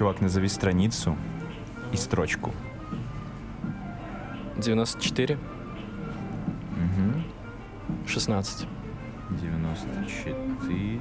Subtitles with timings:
[0.00, 1.16] Чувак, назови страницу
[1.92, 2.52] и строчку.
[4.56, 5.38] 94,
[6.76, 7.22] Угу.
[8.06, 8.66] 16.
[9.30, 11.00] 94,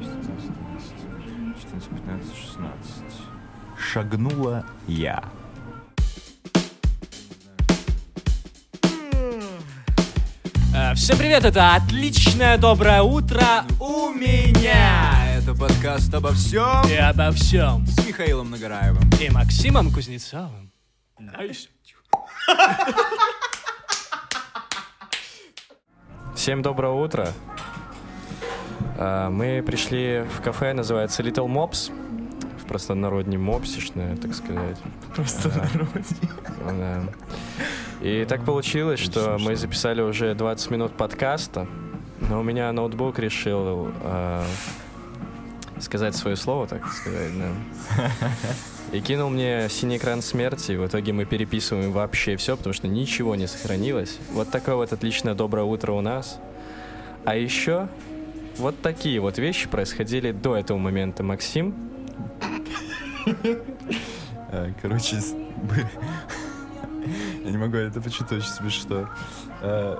[0.00, 0.50] 16.
[1.60, 3.04] 14, 15, 16.
[3.78, 5.22] Шагнула я.
[10.94, 17.86] Всем привет, это отличное доброе утро у меня Это подкаст обо всем и обо всем.
[17.86, 19.08] с Михаилом Нагораевым.
[19.20, 20.70] И Максимом Кузнецовым.
[21.18, 21.68] Nice.
[26.34, 27.28] Всем доброго утра.
[28.98, 31.90] А, Мы пришли в кафе, называется Little Mops.
[32.60, 34.76] В простонародне мопсишное, так сказать.
[36.66, 37.02] Да.
[38.06, 41.66] И так получилось, что мы записали уже 20 минут подкаста,
[42.30, 44.44] но у меня ноутбук решил а,
[45.80, 47.50] сказать свое слово, так сказать, да.
[48.92, 52.86] И кинул мне синий экран смерти, и в итоге мы переписываем вообще все, потому что
[52.86, 54.18] ничего не сохранилось.
[54.30, 56.38] Вот такое вот отличное доброе утро у нас.
[57.24, 57.88] А еще
[58.56, 61.24] вот такие вот вещи происходили до этого момента.
[61.24, 61.74] Максим,
[64.52, 65.20] Э, Короче,
[67.46, 69.08] я не могу это почитать очень смешно.
[69.62, 69.96] Э,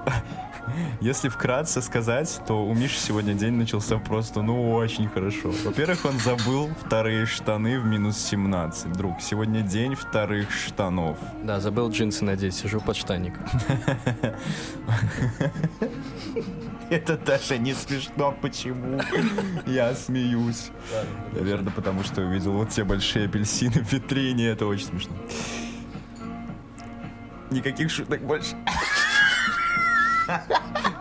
[1.00, 5.52] Если вкратце сказать, то у Миши сегодня день начался просто, ну, очень хорошо.
[5.64, 8.92] Во-первых, он забыл вторые штаны в минус 17.
[8.92, 11.18] Друг, сегодня день вторых штанов.
[11.44, 13.44] да, забыл джинсы надеть, сижу под штаником.
[16.90, 18.34] Это даже не смешно.
[18.42, 19.00] Почему?
[19.66, 20.70] Я смеюсь.
[21.32, 24.48] Наверное, потому что увидел вот те большие апельсины в витрине.
[24.48, 25.14] Это очень смешно.
[27.50, 28.56] Никаких шуток больше.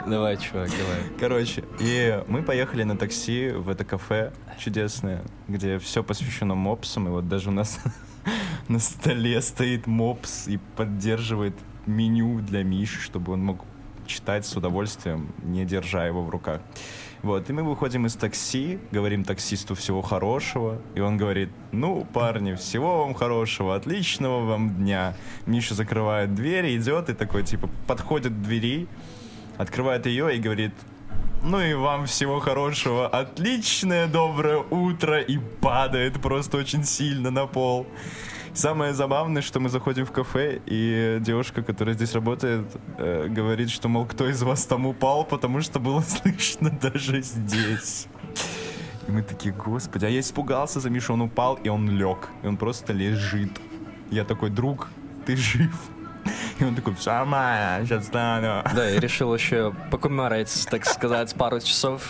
[0.05, 1.19] Давай, чувак, давай.
[1.19, 7.07] Короче, и мы поехали на такси в это кафе чудесное, где все посвящено мопсам.
[7.07, 7.79] И вот даже у нас
[8.67, 11.56] на столе стоит мопс и поддерживает
[11.88, 13.66] меню для Миши, чтобы он мог
[14.05, 16.61] читать с удовольствием, не держа его в руках.
[17.21, 22.53] Вот, и мы выходим из такси, говорим таксисту всего хорошего, и он говорит, ну, парни,
[22.53, 25.15] всего вам хорошего, отличного вам дня.
[25.47, 28.88] Миша закрывает дверь, идет и такой, типа, подходит к двери,
[29.57, 30.73] открывает ее и говорит,
[31.41, 37.88] ну и вам всего хорошего, отличное доброе утро, и падает просто очень сильно на пол.
[38.55, 42.66] Самое забавное, что мы заходим в кафе, и девушка, которая здесь работает,
[42.97, 48.07] э, говорит, что, мол, кто из вас там упал, потому что было слышно даже здесь.
[49.09, 52.47] И мы такие, господи, а я испугался за Мишу, он упал, и он лег, и
[52.47, 53.51] он просто лежит.
[54.09, 54.88] Я такой, друг,
[55.25, 55.75] ты жив?
[56.57, 58.63] И он такой, все нормально, сейчас встану.
[58.73, 62.09] Да, я решил еще покумарить, так сказать, пару часов,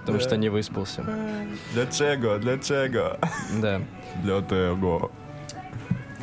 [0.00, 1.04] потому что не выспался.
[1.74, 3.18] Для чего, для чего?
[3.60, 3.82] Да.
[4.22, 5.12] Для tego.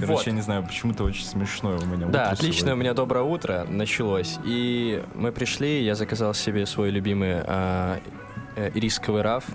[0.06, 0.28] Короче, Вот.
[0.28, 2.76] я не знаю, почему-то очень смешное у меня Да, утро отличное у сегодня.
[2.82, 4.38] меня доброе утро началось.
[4.46, 8.00] И мы пришли, я заказал себе свой любимый а,
[8.56, 9.46] э, ирисковый раф.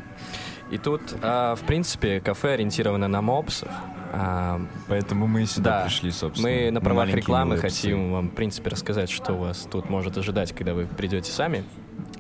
[0.70, 3.68] И тут, а, в принципе, кафе ориентировано на мопсов.
[4.12, 5.84] А, Поэтому мы и сюда Да.
[5.84, 6.48] пришли, собственно.
[6.48, 10.74] мы на правах рекламы хотим вам, в принципе, рассказать, что вас тут может ожидать, когда
[10.74, 11.64] вы придете сами.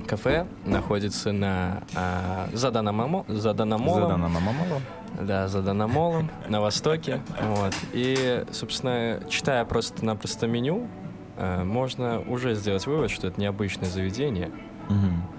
[0.06, 4.02] Кафе находится на а, Заданамомо, Заданамолом.
[4.02, 4.80] Задана на мамалу.
[5.20, 7.20] Да, за Данамолом на востоке.
[7.40, 7.74] Вот.
[7.92, 10.88] И, собственно, читая просто-напросто меню,
[11.36, 14.50] э, можно уже сделать вывод, что это необычное заведение,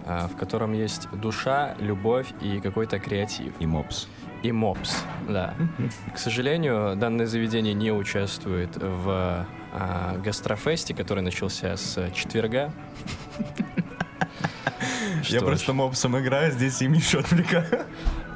[0.05, 3.53] а, в котором есть душа, любовь и какой-то креатив.
[3.59, 4.07] И мопс.
[4.43, 5.55] И мопс, да.
[6.13, 12.71] К сожалению, данное заведение не участвует в а, гастрофесте, который начался с четверга.
[15.23, 17.85] Я просто мопсом играю, здесь и Мишу отвлекаю.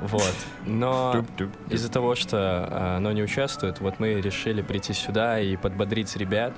[0.03, 0.35] Вот.
[0.65, 1.23] Но.
[1.69, 6.53] Из-за того, что а, оно не участвует, вот мы решили прийти сюда и подбодрить ребят,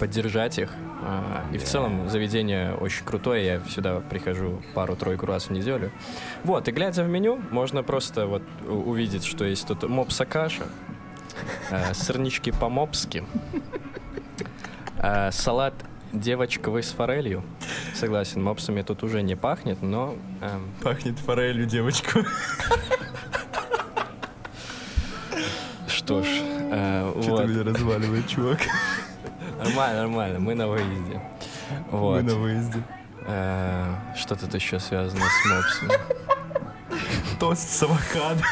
[0.00, 0.70] поддержать их.
[1.02, 5.92] А, И в целом заведение очень крутое, я сюда прихожу пару-тройку раз в неделю.
[6.42, 10.64] Вот, и глядя в меню, можно просто вот увидеть, что есть тут мопса-каша,
[11.70, 13.24] а, сырнички по-мопски,
[14.98, 15.30] а,
[16.14, 17.42] салат девочковый с форелью.
[17.94, 22.20] Согласен, мопсами тут уже не пахнет, но эм, Пахнет форелью девочку.
[25.88, 27.46] что ж, э, Что вот.
[27.48, 28.58] меня разваливает, чувак?
[29.58, 31.20] Нормально, нормально, мы на выезде.
[31.90, 32.82] Мы на выезде.
[33.26, 35.88] Э, Что тут еще связано с мопсом?
[37.40, 38.42] Тост с авокадо.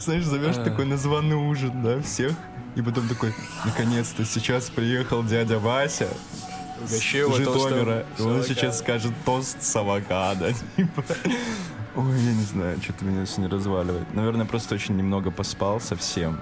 [0.00, 0.64] Знаешь, зовешь А.
[0.64, 2.32] такой названный ужин, да, всех.
[2.76, 3.32] И потом такой,
[3.64, 6.08] наконец-то сейчас приехал дядя Вася.
[6.90, 8.04] Его тостом Житомира.
[8.16, 10.52] с И Он сейчас скажет тост с авокадо.
[10.76, 11.04] типа.
[11.96, 14.12] Ой, я не знаю, что-то меня сегодня разваливает.
[14.12, 16.40] Наверное, просто очень немного поспал совсем.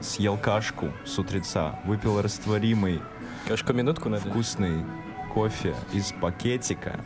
[0.00, 3.02] Съел кашку с утреца, выпил растворимый
[3.46, 4.30] Кашку минутку надо.
[4.30, 4.84] вкусный
[5.34, 7.00] кофе из пакетика,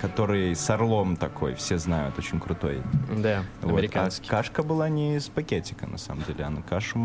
[0.00, 2.82] который с орлом такой, все знают, очень крутой.
[3.16, 3.72] Да, Вот.
[3.72, 4.26] американский.
[4.28, 6.98] А кашка была не из пакетика, на самом деле, она кашу...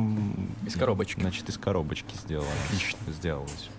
[0.66, 1.20] Из коробочки.
[1.20, 2.48] Значит, из коробочки сделала.
[2.68, 3.70] Отлично сделалось.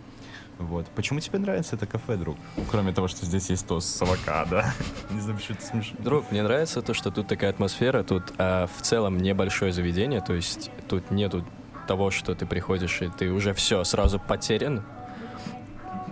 [0.58, 0.86] Вот.
[0.94, 2.36] Почему тебе нравится это кафе, друг?
[2.70, 4.64] Кроме того, что здесь есть тост с авокадо.
[5.10, 5.96] Не знаю, почему это смешно.
[5.98, 10.34] Друг, мне нравится то, что тут такая атмосфера, тут а, в целом небольшое заведение, то
[10.34, 11.44] есть тут нету
[11.88, 14.82] того, что ты приходишь и ты уже все, сразу потерян.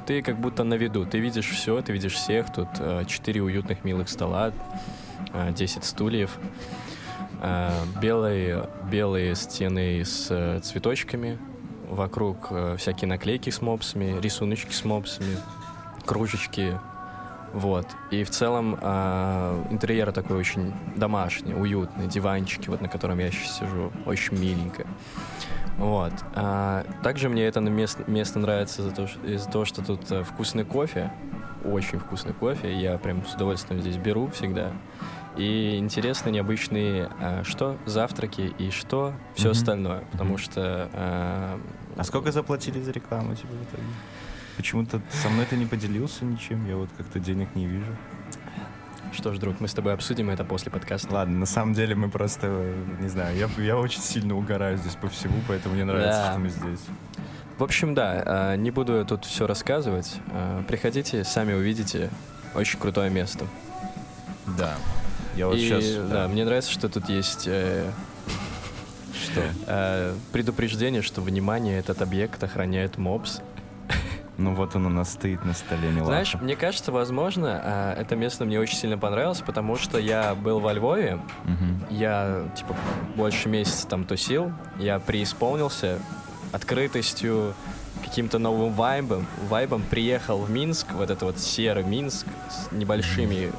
[0.07, 3.85] Ты как будто на виду, ты видишь все, ты видишь всех, тут а, четыре уютных
[3.85, 4.53] милых стола,
[5.33, 6.39] а, 10 стульев,
[7.41, 11.39] а, белые, белые стены с э, цветочками,
[11.89, 15.37] вокруг э, всякие наклейки с мопсами, рисуночки с мопсами,
[16.05, 16.79] кружечки,
[17.53, 17.87] вот.
[18.13, 23.93] И в целом интерьер такой очень домашний, уютный, диванчики, вот на котором я сейчас сижу,
[24.07, 24.87] очень миленько.
[25.79, 26.13] Вот.
[26.35, 30.23] А, также мне это место, место нравится за то, что- из-за того, что тут э,
[30.25, 31.11] вкусный кофе,
[31.65, 34.73] очень вкусный кофе, я прям с удовольствием здесь беру всегда.
[35.37, 39.53] И интересные, необычные, а, что завтраки и что все Мгм.
[39.53, 41.61] остальное, потому что а,
[41.97, 43.83] А сколько заплатили за рекламу тебе в итоге?
[44.57, 47.97] Почему-то со мной ты не поделился ничем, я вот как-то денег не вижу.
[49.13, 51.13] Что ж, друг, мы с тобой обсудим это после подкаста.
[51.13, 55.09] Ладно, на самом деле мы просто, не знаю, я, я очень сильно угораю здесь по
[55.09, 56.31] всему, поэтому мне нравится, Да.
[56.33, 56.81] что мы здесь.
[57.59, 60.17] В общем, да, а, не буду я тут все рассказывать.
[60.33, 62.11] А, Приходите, сами увидите.
[62.55, 63.47] Очень крутое место.
[64.59, 64.75] Да.
[65.37, 66.09] Я вот И, сейчас...
[66.11, 67.91] да, мне нравится, что тут есть э,
[69.13, 69.43] Что?
[69.67, 73.41] э, предупреждение, что внимание этот объект охраняет мопс.
[74.41, 78.17] Ну вот он у нас стоит на столе, не Знаешь, мне кажется, возможно, а, это
[78.17, 81.21] место мне очень сильно понравилось, потому что я был во Львове,
[81.91, 82.75] я типа
[83.17, 85.99] больше месяца там тусил, я преисполнился
[86.53, 87.55] открытостью,
[88.03, 89.83] каким-то новым вайбом, вайбом.
[89.83, 93.53] Приехал в Минск, вот это вот серый Минск с небольшими,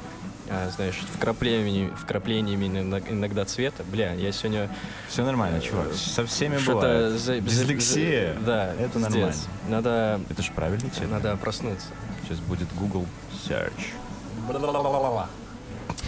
[0.52, 3.82] а, знаешь, вкраплениями, вкраплениями иногда- цвета.
[3.90, 4.68] Бля, я сегодня
[5.08, 5.92] Все нормально, чувак.
[5.94, 7.18] Со всеми бывает.
[7.18, 8.34] за- Дислексия.
[8.44, 9.02] да, Это пиздец.
[9.02, 9.34] нормально.
[9.68, 11.10] Надо, Это же правильный цвет.
[11.10, 11.86] надо проснуться.
[12.24, 13.06] Сейчас будет Google
[13.48, 13.72] Search.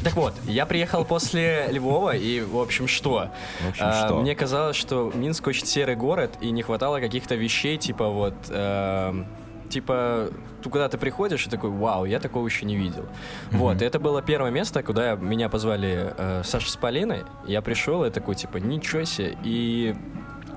[0.03, 3.31] Так вот, я приехал после Львова, и, в общем, что?
[3.65, 4.17] В общем, А, что?
[4.21, 8.35] Мне казалось, что Минск очень серый город, и не хватало каких-то вещей, типа вот...
[8.51, 9.27] эм,
[9.69, 10.31] Типа,
[10.63, 13.07] куда ты приходишь и такой, вау, я такого еще не видел.
[13.51, 17.25] Вот, и это было первое место, куда меня позвали э, Саша с Полиной.
[17.47, 19.37] Я пришел и такой, типа, ничего себе.
[19.43, 19.95] И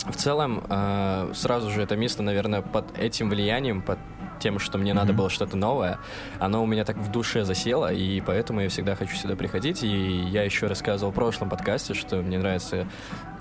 [0.05, 3.99] в целом, э, сразу же это место, наверное, под этим влиянием, под
[4.39, 5.17] тем, что мне надо Мгм.
[5.17, 5.97] было что-то новое,
[6.39, 9.83] оно у меня так в душе засело, и поэтому я всегда хочу сюда приходить.
[9.83, 12.87] И я еще рассказывал в прошлом подкасте, что мне нравится,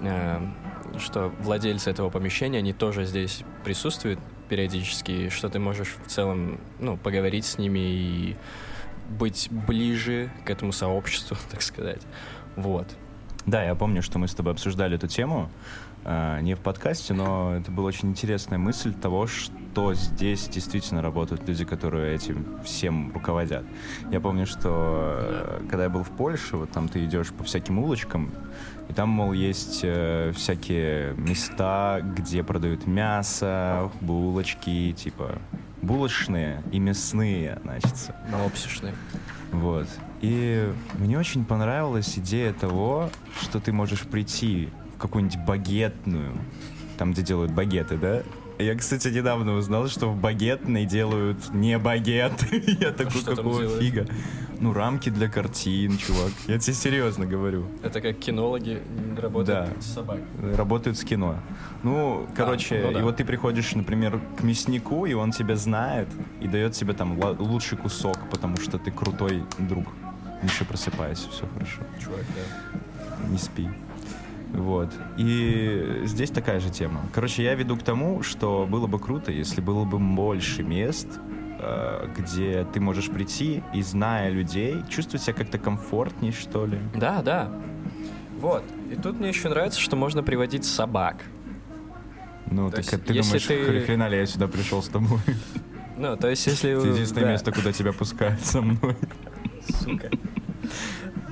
[0.01, 0.41] э,
[0.99, 6.97] что владельцы этого помещения, они тоже здесь присутствуют периодически, что ты можешь в целом, ну,
[6.97, 8.37] поговорить с ними и
[9.09, 12.03] быть ближе к этому сообществу, так сказать.
[12.57, 12.87] Вот.
[13.45, 15.51] Да, я помню, что мы с тобой обсуждали эту тему.
[16.07, 21.47] Э, не в подкасте, но это была очень интересная мысль того, что здесь действительно работают
[21.49, 23.65] люди, которые этим всем руководят.
[24.11, 27.81] Я помню, что э, когда я был в Польше, вот там ты идешь по всяким
[27.81, 28.31] улочкам,
[28.89, 35.39] и там, мол, есть э, всякие места, где продают мясо, булочки, типа
[35.83, 38.11] булочные и мясные, значит.
[38.31, 38.93] Мопсишный.
[39.53, 39.87] Вот.
[40.21, 46.33] И мне очень понравилась идея того, что ты можешь прийти в какую-нибудь багетную,
[46.99, 48.23] там, где делают багеты, да?
[48.59, 52.65] Я, кстати, недавно узнал, что в багетной делают не багеты.
[52.81, 54.07] Я такой, что там какого фига?
[54.59, 56.33] Ну, рамки для картин, чувак.
[56.47, 57.67] Я тебе серьезно говорю.
[57.83, 58.81] Это как кинологи
[59.21, 59.81] работают Да.
[59.83, 60.25] с собакой.
[60.55, 61.37] Работают с кино.
[61.83, 63.01] Ну, короче, ну да.
[63.01, 66.09] и вот ты приходишь, например, к мяснику, и он тебя знает
[66.41, 69.85] и дает тебе там лучший кусок, потому что ты крутой друг.
[70.43, 71.83] Еще просыпайся, все хорошо.
[72.03, 73.29] Чувак, да.
[73.29, 73.69] Не спи.
[74.57, 74.91] Вот.
[75.17, 77.03] И здесь такая же тема.
[77.13, 81.09] Короче, я веду к тому, что было бы круто, если было бы больше мест,
[81.61, 86.79] э, где ты можешь прийти и, зная людей, чувствовать себя как-то комфортней, что ли.
[86.95, 87.51] Да, да.
[88.41, 88.65] Вот.
[88.91, 91.17] И тут мне еще нравится, что можно приводить собак.
[92.51, 95.21] Ну, То так есть, ты если думаешь, ты- хрена ли я сюда пришел с тобой?
[95.99, 96.73] Ну, то есть, если...
[96.79, 97.31] Это единственное да.
[97.31, 98.95] место, куда тебя пускают со мной.
[99.67, 100.11] Сука.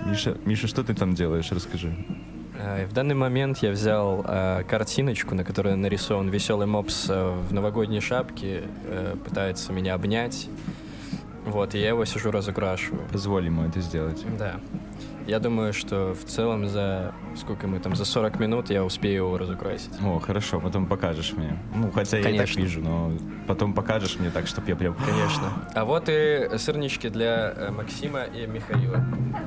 [0.07, 1.53] Миша, Миша, что ты там делаешь?
[1.53, 1.95] Расскажи.
[2.55, 7.53] Э, В данный момент я взял э, картиночку, на которой нарисован веселый мопс э, в
[7.53, 10.49] новогодней шапке, э, пытается меня обнять.
[11.45, 13.03] Вот, и я его сижу разукрашиваю.
[13.13, 14.25] Позволь ему это сделать.
[14.39, 14.57] Да.
[15.27, 19.39] Я думаю, что в целом за сколько мы там, за 40 минут я успею его
[19.39, 19.91] разукрасить.
[20.05, 21.59] О, хорошо, потом покажешь мне.
[21.75, 22.61] Ну, хотя я и так Конечно.
[22.61, 23.11] вижу, но
[23.47, 24.95] потом покажешь мне так, чтобы я прям...
[24.95, 25.49] Конечно.
[25.75, 29.03] А вот и сырнички для э, Максима и Михаила.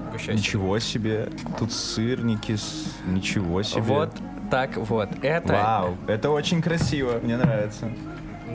[0.10, 0.34] Угощайся.
[0.34, 1.30] Ничего себе.
[1.60, 3.82] Тут сырники, с- ничего себе.
[3.84, 4.10] Вот
[4.50, 5.10] так вот.
[5.22, 5.54] Это...
[5.54, 7.90] Вау, это очень красиво, мне нравится.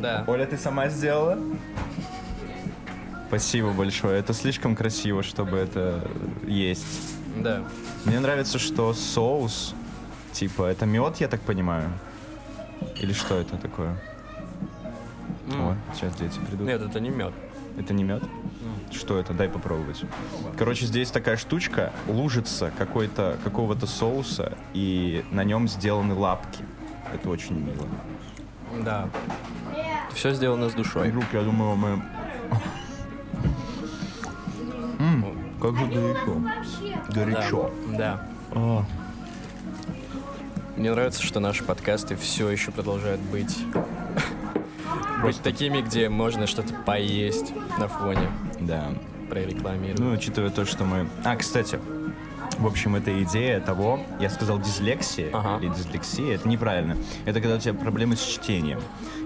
[0.00, 0.25] Да.
[0.26, 1.38] Оля, ты сама сделала?
[3.32, 4.18] Спасибо большое.
[4.18, 6.06] Это слишком красиво, чтобы это
[6.46, 7.16] есть.
[7.38, 7.62] Да.
[8.04, 9.74] Мне нравится, что соус,
[10.32, 11.88] типа, это мед, я так понимаю?
[12.96, 13.98] Или что это такое?
[15.50, 15.62] М.
[15.62, 16.66] О, сейчас дети придут.
[16.66, 17.32] Нет, это не мед.
[17.78, 18.22] Это не мед?
[18.90, 19.32] Что это?
[19.32, 20.04] Дай попробовать.
[20.58, 26.62] Короче, здесь такая штучка, лужица какой-то, какого-то соуса, и на нем сделаны лапки.
[27.14, 27.88] Это очень мило.
[28.84, 29.08] Да.
[30.12, 31.10] Все сделано с душой.
[31.10, 32.02] Друг, я думаю, мы...
[35.02, 35.25] М,
[35.61, 36.40] как же горячо.
[37.12, 37.71] Горячо.
[37.99, 38.28] Да.
[38.52, 38.85] А,
[40.76, 43.59] Мне нравится, что наши подкасты все еще продолжают быть
[45.23, 48.28] быть такими, где можно что-то поесть на фоне,
[48.61, 48.90] Да.
[49.28, 49.99] прорекламировать.
[49.99, 51.09] Ну, учитывая то, что мы...
[51.25, 51.78] А, кстати,
[52.59, 55.59] в общем, это идея того, я сказал дислексия Ага.
[55.64, 56.97] или дислексия, это неправильно.
[57.25, 58.80] Это когда у тебя проблемы с чтением.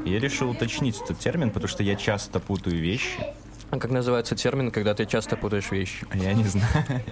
[0.04, 3.18] Я решил уточнить этот термин, потому что я часто путаю вещи.
[3.70, 6.06] А как называется термин, когда ты часто путаешь вещи?
[6.10, 7.02] А Я не знаю.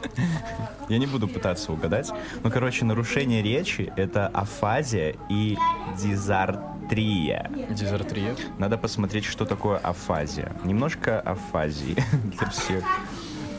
[0.89, 2.11] Я не буду пытаться угадать.
[2.43, 5.59] Ну, короче, нарушение речи— это афазия и
[5.99, 7.51] дизартрия.
[7.71, 8.37] Дизартрия.
[8.59, 10.53] Надо посмотреть, что такое афазия.
[10.65, 11.97] Немножко афазии
[12.39, 12.85] для всех.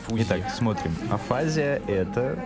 [0.08, 0.96] Итак, смотрим.
[1.10, 2.38] Афазия это,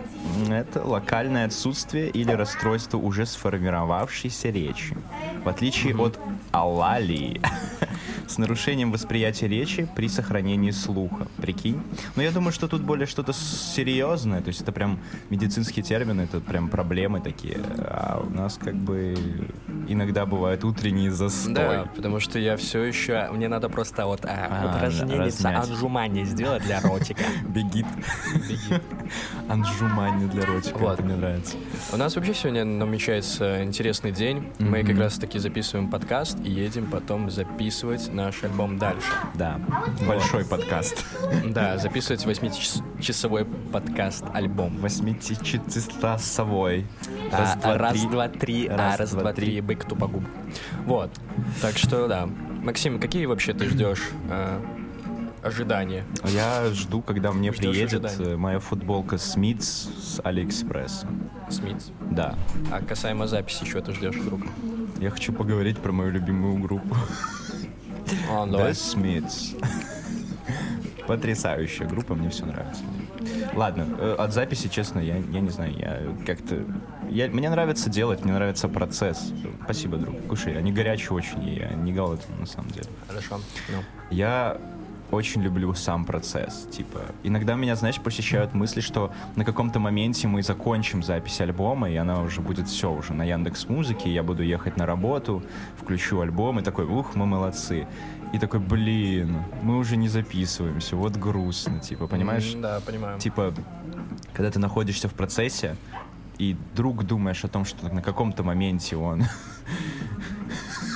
[0.49, 4.97] это локальное отсутствие или расстройство уже сформировавшейся речи.
[5.43, 6.19] В отличие от
[6.51, 7.39] алалии,
[8.31, 11.27] с нарушением восприятия речи при сохранении слуха.
[11.37, 11.81] Прикинь?
[12.15, 14.41] Но я думаю, что тут более что-то серьезное.
[14.41, 17.59] То есть это прям медицинские термины, это прям проблемы такие.
[17.79, 19.15] А у нас как бы
[19.87, 21.53] иногда бывает утренний застой.
[21.53, 23.29] Да, потому что я все еще...
[23.31, 25.69] Мне надо просто вот а, А, упражнение размять.
[25.69, 27.23] анжумани сделать для ротика.
[27.49, 27.85] Бегит.
[29.49, 30.77] Анжумани для ротика.
[30.77, 30.93] Вот.
[30.93, 31.57] Это мне нравится.
[31.91, 34.47] У нас вообще сегодня намечается интересный день.
[34.59, 39.07] Мы как раз таки записываем подкаст и едем потом записывать наш альбом дальше.
[39.35, 39.59] Да.
[40.07, 41.05] Большой подкаст.
[41.45, 44.77] Да, записывать восьмичасовой подкаст-альбом.
[44.77, 46.85] Восьмичасовой.
[47.31, 48.07] А, Раз, два, раз, три.
[48.09, 49.45] два, три, а, Раз, раз, два, три.
[49.47, 50.23] три, бык тупогуб.
[50.85, 51.11] Вот.
[51.61, 52.27] Так что, да.
[52.63, 54.61] Максим, какие вообще ты ждешь э,
[55.43, 56.05] ожидания?
[56.25, 58.33] Я жду, когда мне приедет ожидания.
[58.33, 61.07] э, моя футболка Смитс с Алиэкспресса.
[61.49, 61.91] Смитс.
[62.11, 62.35] Да.
[62.71, 64.41] А касаемо записи, чего ты ждешь вдруг?
[64.99, 66.95] Я хочу поговорить про мою любимую группу.
[68.29, 68.71] А, The.
[68.71, 69.57] Smiths.
[71.07, 72.83] Потрясающая группа, мне все нравится.
[73.53, 76.63] Ладно, э, от записи, честно, я, я не знаю, я как-то...
[77.09, 79.33] Я, мне нравится делать, мне нравится процесс.
[79.63, 80.15] Спасибо, друг.
[80.27, 82.87] Кушай, они горячие очень, я не голоден, на самом деле.
[83.07, 83.39] Хорошо.
[83.69, 83.83] Ну.
[84.09, 84.57] Я
[85.11, 86.67] очень люблю сам процесс.
[86.71, 91.95] Типа, иногда меня, знаешь, посещают мысли, что на каком-то моменте мы закончим запись альбома, и
[91.95, 95.43] она уже будет все уже на Яндекс Музыке, я буду ехать на работу,
[95.77, 97.87] включу альбом, и такой, ух, мы молодцы.
[98.33, 102.53] И такой, блин, мы уже не записываемся, вот грустно, типа, понимаешь?
[102.53, 103.19] Да, понимаю.
[103.19, 103.53] Типа,
[104.33, 105.75] когда ты находишься в процессе,
[106.37, 109.25] и вдруг думаешь о том, что на каком-то моменте он...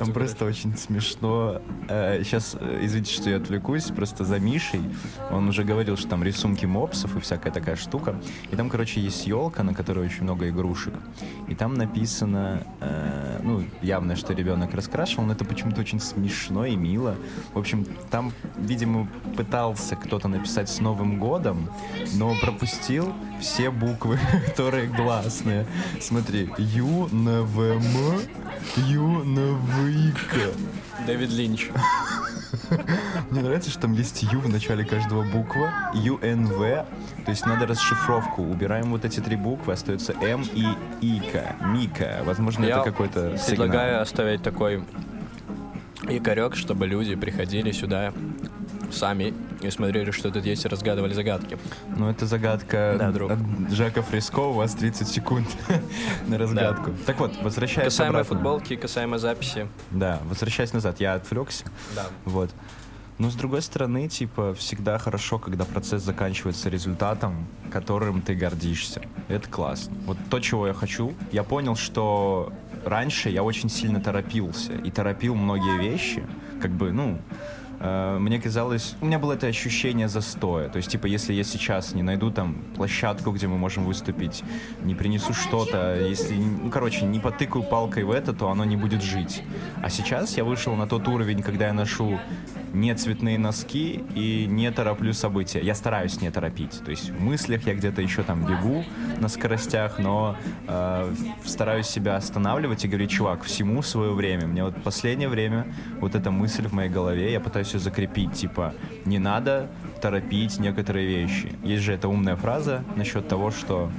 [0.00, 1.60] Что Там ты просто очень смешно.
[1.88, 4.80] Сейчас, извините, что я отвлекусь, просто за Мишей.
[5.30, 8.18] Он уже говорил, что там рисунки мопсов и всякая такая штука.
[8.50, 10.94] И там, короче, есть елка, на которой очень много игрушек.
[11.48, 16.76] И там написано, э, ну, явно, что ребенок раскрашивал, но это почему-то очень смешно и
[16.76, 17.14] мило.
[17.52, 21.68] В общем, там, видимо, пытался кто-то написать с Новым годом,
[22.14, 25.66] но пропустил все буквы, которые гласные.
[26.00, 27.42] Смотри, Ю на
[29.90, 31.06] ВМ, Ю на ВИК.
[31.06, 31.68] Дэвид Линч.
[33.30, 36.58] Мне нравится, что там есть Ю в начале каждого буква, ЮНВ,
[37.24, 38.42] то есть надо расшифровку.
[38.42, 40.66] Убираем вот эти три буквы, остается М и
[41.00, 42.20] Ика, Мика.
[42.24, 43.46] Возможно, Я это какой-то сигнал.
[43.46, 44.84] предлагаю оставить такой
[46.08, 48.12] якорек, чтобы люди приходили сюда
[48.92, 51.58] сами и смотрели, что тут есть, и разгадывали загадки.
[51.96, 53.30] Ну, это загадка Да, друг.
[53.30, 53.38] от
[53.70, 55.46] Жака Фриско, у вас 30 секунд
[56.26, 56.92] на разгадку.
[57.06, 58.34] Так вот, возвращаясь Касаемо обратно.
[58.36, 59.66] футболки, касаемо записи.
[59.90, 61.64] Да, возвращаясь назад, я отвлекся.
[61.94, 62.06] Да.
[62.24, 62.50] Вот.
[63.18, 69.02] Но с другой стороны, типа, всегда хорошо, когда процесс заканчивается результатом, которым ты гордишься.
[69.28, 69.94] Это классно.
[70.06, 72.50] Вот то, чего я хочу, я понял, что
[72.82, 76.24] раньше я очень сильно торопился и торопил многие вещи,
[76.62, 77.20] как бы, ну,
[77.80, 80.68] мне казалось, у меня было это ощущение застоя.
[80.68, 84.44] То есть, типа, если я сейчас не найду там площадку, где мы можем выступить,
[84.82, 89.02] не принесу что-то, если, ну, короче, не потыкаю палкой в это, то оно не будет
[89.02, 89.42] жить.
[89.82, 92.20] А сейчас я вышел на тот уровень, когда я ношу
[92.72, 95.60] не цветные носки и не тороплю события.
[95.60, 96.80] Я стараюсь не торопить.
[96.84, 98.84] То есть в мыслях я где-то еще там бегу
[99.18, 100.36] на скоростях, но
[100.66, 104.46] э, стараюсь себя останавливать и говорить, чувак, всему свое время.
[104.46, 105.66] Мне вот последнее время
[106.00, 108.32] вот эта мысль в моей голове, я пытаюсь ее закрепить.
[108.32, 108.74] Типа,
[109.04, 109.68] не надо
[110.00, 111.52] торопить некоторые вещи.
[111.62, 113.90] Есть же эта умная фраза насчет того, что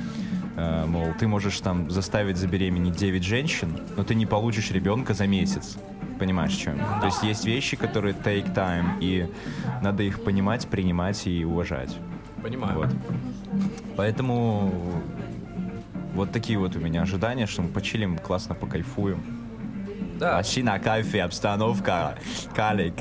[0.55, 5.77] мол, ты можешь там заставить забеременеть 9 женщин, но ты не получишь ребенка за месяц.
[6.19, 6.73] Понимаешь, что?
[6.99, 9.27] То есть есть вещи, которые take time, и
[9.81, 11.97] надо их понимать, принимать и уважать.
[12.43, 12.77] Понимаю.
[12.77, 12.89] Вот.
[13.95, 15.01] Поэтому
[16.13, 19.23] вот такие вот у меня ожидания, что мы почилим, классно покайфуем.
[20.19, 22.15] Да, Вообще на кайфе обстановка,
[22.53, 22.93] калик.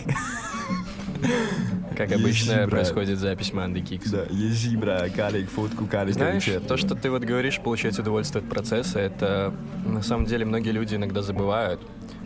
[2.07, 2.71] Как обычно брат.
[2.71, 4.11] происходит запись Манды Кикс.
[4.11, 6.15] Да, езжи, бра, калик, фотку, калик.
[6.15, 9.53] Знаешь, то, что ты вот говоришь, получать удовольствие от процесса, это
[9.85, 11.81] на самом деле многие люди иногда забывают,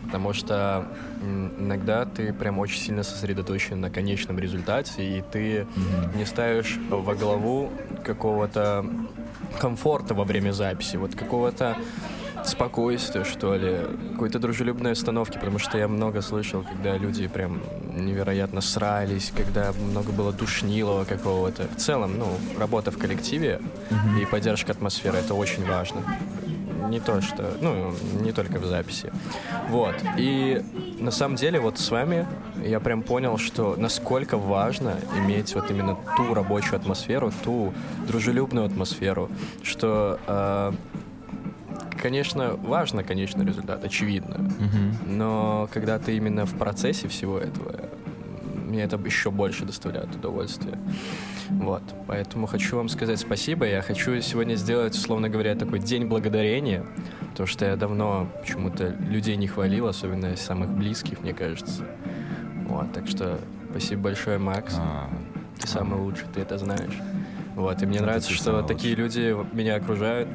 [0.05, 0.87] потому что
[1.59, 5.67] иногда ты прям очень сильно сосредоточен на конечном результате, и ты
[6.15, 7.69] не ставишь во главу
[8.03, 8.85] какого-то
[9.59, 11.77] комфорта во время записи, вот какого-то
[12.47, 13.77] спокойствия, что ли,
[14.11, 17.61] какой-то дружелюбной остановки, потому что я много слышал, когда люди прям
[17.95, 21.67] невероятно срались, когда много было душнилого какого-то.
[21.75, 23.61] В целом, ну, работа в коллективе
[24.21, 26.01] и поддержка атмосферы— это очень важно.
[26.89, 27.57] Не то, что...
[27.61, 29.11] Ну, не только в записи.
[29.69, 29.95] Вот.
[30.17, 30.63] И
[30.99, 32.27] на самом деле вот с вами
[32.63, 37.73] я прям понял, что насколько важно иметь вот именно ту рабочую атмосферу, ту
[38.07, 39.29] дружелюбную атмосферу,
[39.63, 40.71] что э,
[42.01, 44.37] Конечно, важно конечный результат, очевидно.
[44.37, 45.17] Мгм.
[45.17, 47.89] Но когда ты именно в процессе всего этого,
[48.67, 50.77] мне это еще больше доставляет удовольствие.
[51.49, 51.83] Вот.
[52.07, 53.65] Поэтому хочу вам сказать спасибо.
[53.65, 56.85] Я хочу сегодня сделать, условно говоря, такой день благодарения.
[57.31, 61.83] Потому что я давно почему-то людей не хвалил, особенно из самых близких, мне кажется.
[62.67, 62.91] Вот.
[62.93, 63.39] Так что
[63.71, 64.75] спасибо большое, Макс.
[64.77, 65.09] А,
[65.59, 66.97] Ты самый лучший, ты это знаешь.
[67.55, 70.27] Вот, и мне Это нравится, что такие люди вот меня окружают.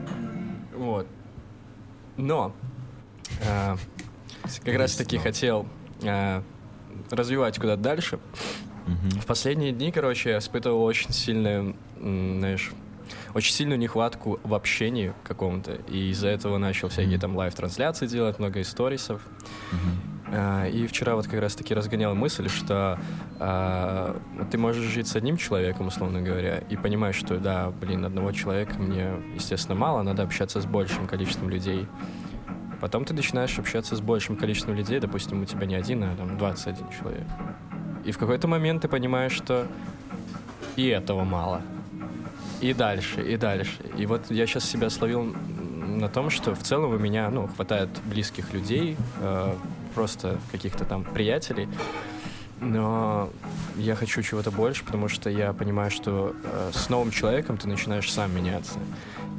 [0.74, 1.06] Вот.
[2.20, 2.54] Но
[3.46, 3.76] а,
[4.64, 5.66] как раз таки хотел
[6.04, 6.42] а,
[7.10, 8.18] развивать куда-то дальше.
[8.86, 12.72] В последние дни, короче, я испытывал очень сильную, знаешь,
[13.34, 15.74] очень сильную нехватку в общении каком-то.
[15.88, 19.22] И из-за этого начал всякие там live- трансляции делать, много stories ов.
[19.72, 19.76] А,
[20.72, 23.00] И вчера вот как раз-таки разгонял мысль, что
[23.40, 24.16] а,
[24.50, 28.78] ты можешь жить с одним человеком, условно говоря, и понимаешь, что да, блин, одного человека
[28.78, 31.88] мне, естественно, мало, надо общаться с большим количеством людей.
[32.80, 36.38] Потом ты начинаешь общаться с большим количеством людей, допустим, у тебя не один, а там
[36.38, 37.26] 21 человек.
[38.04, 39.66] И в какой-то момент ты понимаешь, что
[40.76, 41.60] и этого мало.
[42.60, 43.82] И дальше, и дальше.
[43.96, 45.34] И вот я сейчас себя словил
[46.00, 49.54] на том, что в целом у меня, ну, хватает близких людей, э,
[50.00, 51.68] просто каких-то там приятелей,
[52.58, 53.28] но
[53.76, 58.10] я хочу чего-то больше, потому что я понимаю, что э, с новым человеком ты начинаешь
[58.10, 58.78] сам меняться.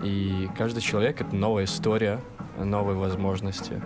[0.03, 2.21] И каждый человек— это новая история,
[2.59, 3.81] новые возможности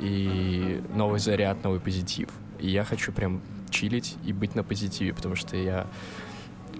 [0.00, 2.28] и новый заряд, новый позитив.
[2.60, 5.88] И я хочу прям чилить и быть на позитиве, потому что я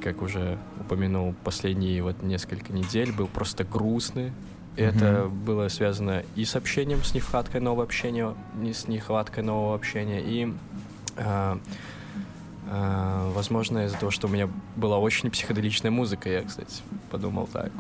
[0.05, 4.31] как уже упомянул, последние вот несколько недель был просто грустный.
[4.77, 10.21] Это было связано и с общением, с нехваткой нового общения, не с нехваткой нового общения,
[10.21, 10.53] и,
[11.19, 11.59] а,
[12.71, 17.71] а, возможно, из-за того, что у меня была очень психоделичная музыка, я, кстати, подумал так.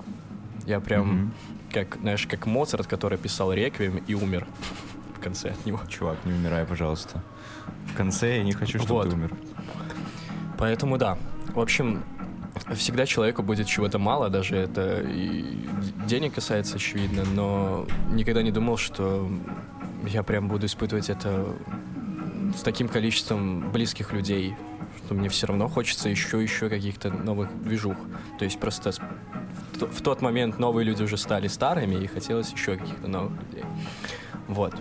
[0.67, 1.33] Я прям, Мгм.
[1.73, 4.47] как, знаешь, как Моцарт, который писал реквием и умер
[5.17, 5.81] в конце от него.
[5.89, 7.23] Чувак, не умирай, пожалуйста.
[7.93, 9.09] В конце я не хочу, чтобы Вот.
[9.11, 9.33] ты умер.
[10.59, 11.17] Поэтому да.
[11.55, 12.03] В общем,
[12.75, 15.67] всегда человеку будет чего-то мало, даже это и
[16.07, 19.31] денег касается, очевидно, но никогда не думал, что
[20.07, 21.47] я прям буду испытывать это
[22.57, 24.55] с таким количеством близких людей,
[24.99, 27.97] что мне все равно хочется еще еще каких-то новых движух.
[28.39, 28.93] То есть просто
[29.81, 33.65] в тот момент новые люди уже стали старыми, и хотелось еще каких-то новых людей.
[34.49, 34.75] Вот.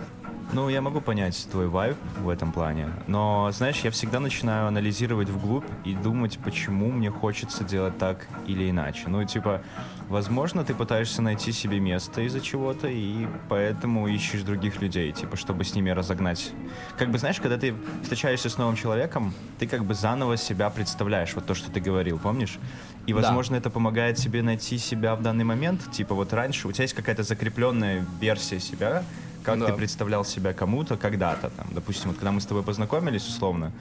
[0.54, 5.30] Ну, я могу понять твой вайб в этом плане, но, знаешь, я всегда начинаю анализировать
[5.30, 9.04] вглубь и думать, почему мне хочется делать так или иначе.
[9.08, 9.62] Ну, типа,
[10.10, 15.64] возможно, ты пытаешься найти себе место из-за чего-то, и поэтому ищешь других людей, типа, чтобы
[15.64, 16.52] с ними разогнать.
[16.98, 21.34] Как бы, знаешь, когда ты встречаешься с новым человеком, ты как бы заново себя представляешь,
[21.34, 22.58] вот то, что ты говорил, помнишь?
[23.06, 23.20] И, Да.
[23.22, 25.90] возможно, это помогает тебе найти себя в данный момент.
[25.92, 29.02] Типа, вот раньше у тебя есть какая-то закрепленная версия себя,
[29.42, 29.66] как Да.
[29.66, 33.72] ты представлял себя кому-то когда-то, там, допустим, вот когда мы с тобой познакомились, условно,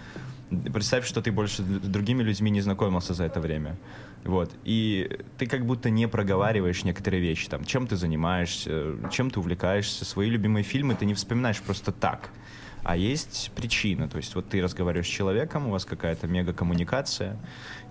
[0.74, 3.76] представь, что ты больше с другими людьми не знакомился за это время,
[4.24, 9.39] вот, и ты как будто не проговариваешь некоторые вещи, там, чем ты занимаешься, чем ты
[9.39, 12.30] увлекаешься, свои любимые фильмы ты не вспоминаешь просто так,
[12.84, 17.38] а есть причина, то есть вот ты разговариваешь с человеком, у вас какая-то мега-коммуникация,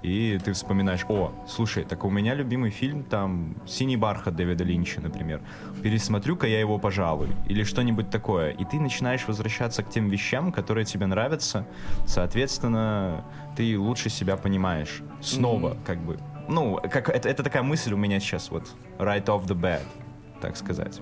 [0.03, 5.00] и ты вспоминаешь, о, слушай, так у меня любимый фильм там «Синий бархат» Дэвида Линча,
[5.00, 5.42] например.
[5.83, 7.29] Пересмотрю-ка я его, пожалуй.
[7.46, 8.50] Или что-нибудь такое.
[8.53, 11.66] И ты начинаешь возвращаться к тем вещам, которые тебе нравятся.
[12.07, 13.24] Соответственно,
[13.57, 15.03] ты лучше себя понимаешь.
[15.20, 16.18] Снова, как бы.
[16.48, 19.85] Ну, как, это, это такая мысль у меня сейчас, вот, right off the bat,
[20.40, 21.00] так сказать.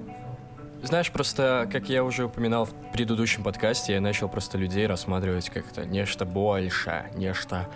[0.82, 5.84] Знаешь, просто, как я уже упоминал в предыдущем подкасте, я начал просто людей рассматривать как-то
[5.84, 7.68] нечто большее, нечто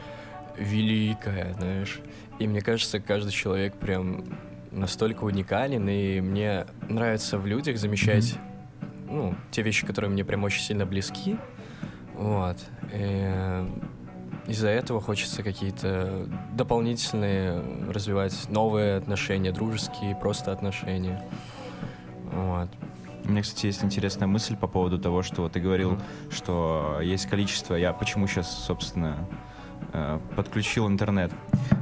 [0.57, 2.01] великое, знаешь.
[2.39, 4.25] И мне кажется, каждый человек прям
[4.71, 8.39] настолько уникален, и мне нравится в людях замечать,
[9.09, 11.37] ну, те вещи, которые мне прям очень сильно близки.
[12.15, 12.57] Вот.
[12.93, 13.65] И
[14.47, 21.23] из-за этого хочется какие-то дополнительные развивать новые отношения, дружеские, просто отношения.
[22.33, 22.69] Вот.
[23.25, 25.99] У меня, кстати, есть интересная мысль по поводу того, что ты говорил,
[26.31, 27.75] что есть количество...
[27.75, 29.29] Я почему сейчас, собственно,
[29.93, 31.33] э, подключил интернет?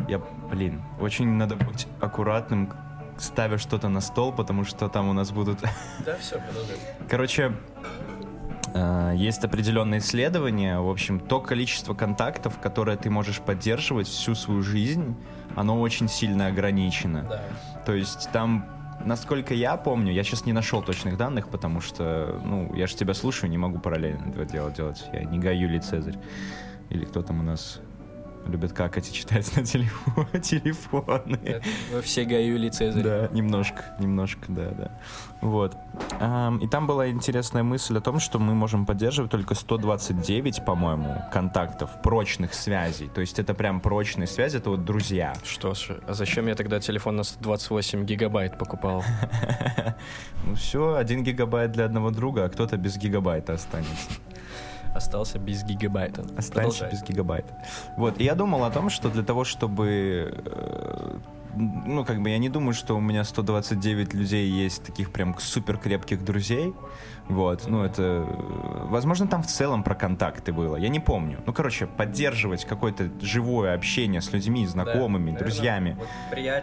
[0.09, 2.73] Я, блин, очень надо быть аккуратным,
[3.17, 5.61] ставя что-то на стол, потому что там у нас будут...
[6.05, 6.77] Да, все, продолжай.
[7.09, 7.53] Короче,
[8.75, 10.79] э, есть определенные исследования.
[10.79, 15.17] В общем, то количество контактов, которое ты можешь поддерживать всю свою жизнь,
[15.57, 17.25] оно очень сильно ограничено.
[17.29, 17.43] Да.
[17.87, 18.67] То есть там,
[19.05, 23.15] насколько я помню, я сейчас не нашел точных данных, потому что, ну, я же тебя
[23.15, 25.05] слушаю, не могу параллельно два дела делать.
[25.13, 26.17] Я не Гай Юлий Цезарь.
[26.89, 27.81] Или кто там у нас
[28.47, 31.63] любит какать и читать на телефон, телефоны.
[31.93, 33.03] Вы все Гаюли Цезарь.
[33.03, 34.91] Да, немножко, немножко, да, да.
[35.41, 35.77] Вот.
[36.61, 41.91] И там была интересная мысль о том, что мы можем поддерживать только 129, по-моему, контактов,
[42.03, 43.09] прочных связей.
[43.09, 45.35] То есть это прям прочные связи, это вот друзья.
[45.45, 49.05] Что ж, а зачем я тогда телефон на 128 гигабайт покупал?
[50.43, 54.11] Ну все, один гигабайт для одного друга, а кто-то без гигабайта останется.
[54.95, 56.23] Остался без гигабайта.
[56.37, 56.91] Останется Продолжай.
[56.91, 57.55] без гигабайта.
[57.97, 60.35] Вот, и я думал о том, что для того, чтобы...
[60.45, 61.19] э,
[61.87, 65.79] Ну, как бы я не думаю, что у меня 129 людей есть таких прям супер
[65.79, 66.73] крепких друзей.
[67.29, 68.03] Вот, ну это...
[68.27, 71.39] э, Возможно, там в целом про контакты было, я не помню.
[71.47, 75.97] Ну, короче, поддерживать какое-то живое общение с людьми, знакомыми, друзьями.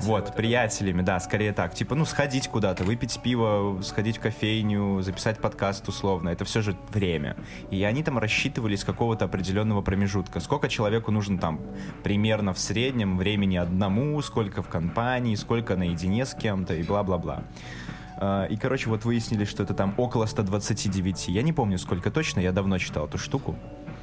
[0.02, 1.74] Вот, приятелями, да, скорее так.
[1.74, 6.30] Типа, ну, сходить куда-то, выпить пиво, сходить в кофейню, записать подкаст условно.
[6.30, 7.38] Это все же время.
[7.72, 10.40] И они там рассчитывали с какого-то определенного промежутка.
[10.40, 11.62] Сколько человеку нужно там
[12.04, 17.44] примерно в среднем времени одному, сколько в компании, сколько наедине с кем-то и бла-бла-бла.
[18.20, 21.28] А, И, короче, вот выяснили, что это там около 129.
[21.28, 23.56] Я не помню, сколько точно, я давно читал эту штуку.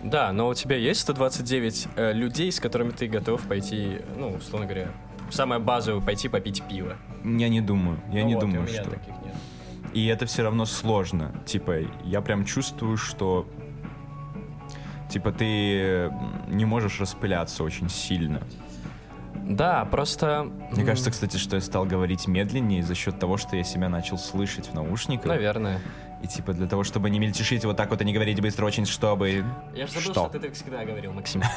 [0.03, 4.67] Да, но у тебя есть 129 э, людей, с которыми ты готов пойти, ну, условно
[4.67, 4.89] говоря,
[5.31, 6.97] самое базовое, пойти попить пиво.
[7.25, 8.91] Я не думаю, я Ну не вот, и думаю, меня что...
[8.91, 9.35] таких нет.
[9.95, 11.33] И это все равно сложно.
[11.47, 13.49] Типа, я прям чувствую, что
[15.09, 16.11] типа ты
[16.49, 18.43] не можешь распыляться очень сильно.
[19.47, 20.51] Да, просто...
[20.71, 24.17] Мне кажется, кстати, что я стал говорить медленнее за счет того, что я себя начал
[24.19, 25.27] слышать в наушниках.
[25.27, 25.81] Наверное.
[26.23, 28.87] И типа для того, чтобы не мельтешить вот так вот и не говорить быстро очень,
[28.87, 29.45] чтобы...
[29.75, 30.13] Я же забыл, Что?
[30.13, 31.43] что, ты так всегда говорил, Максим.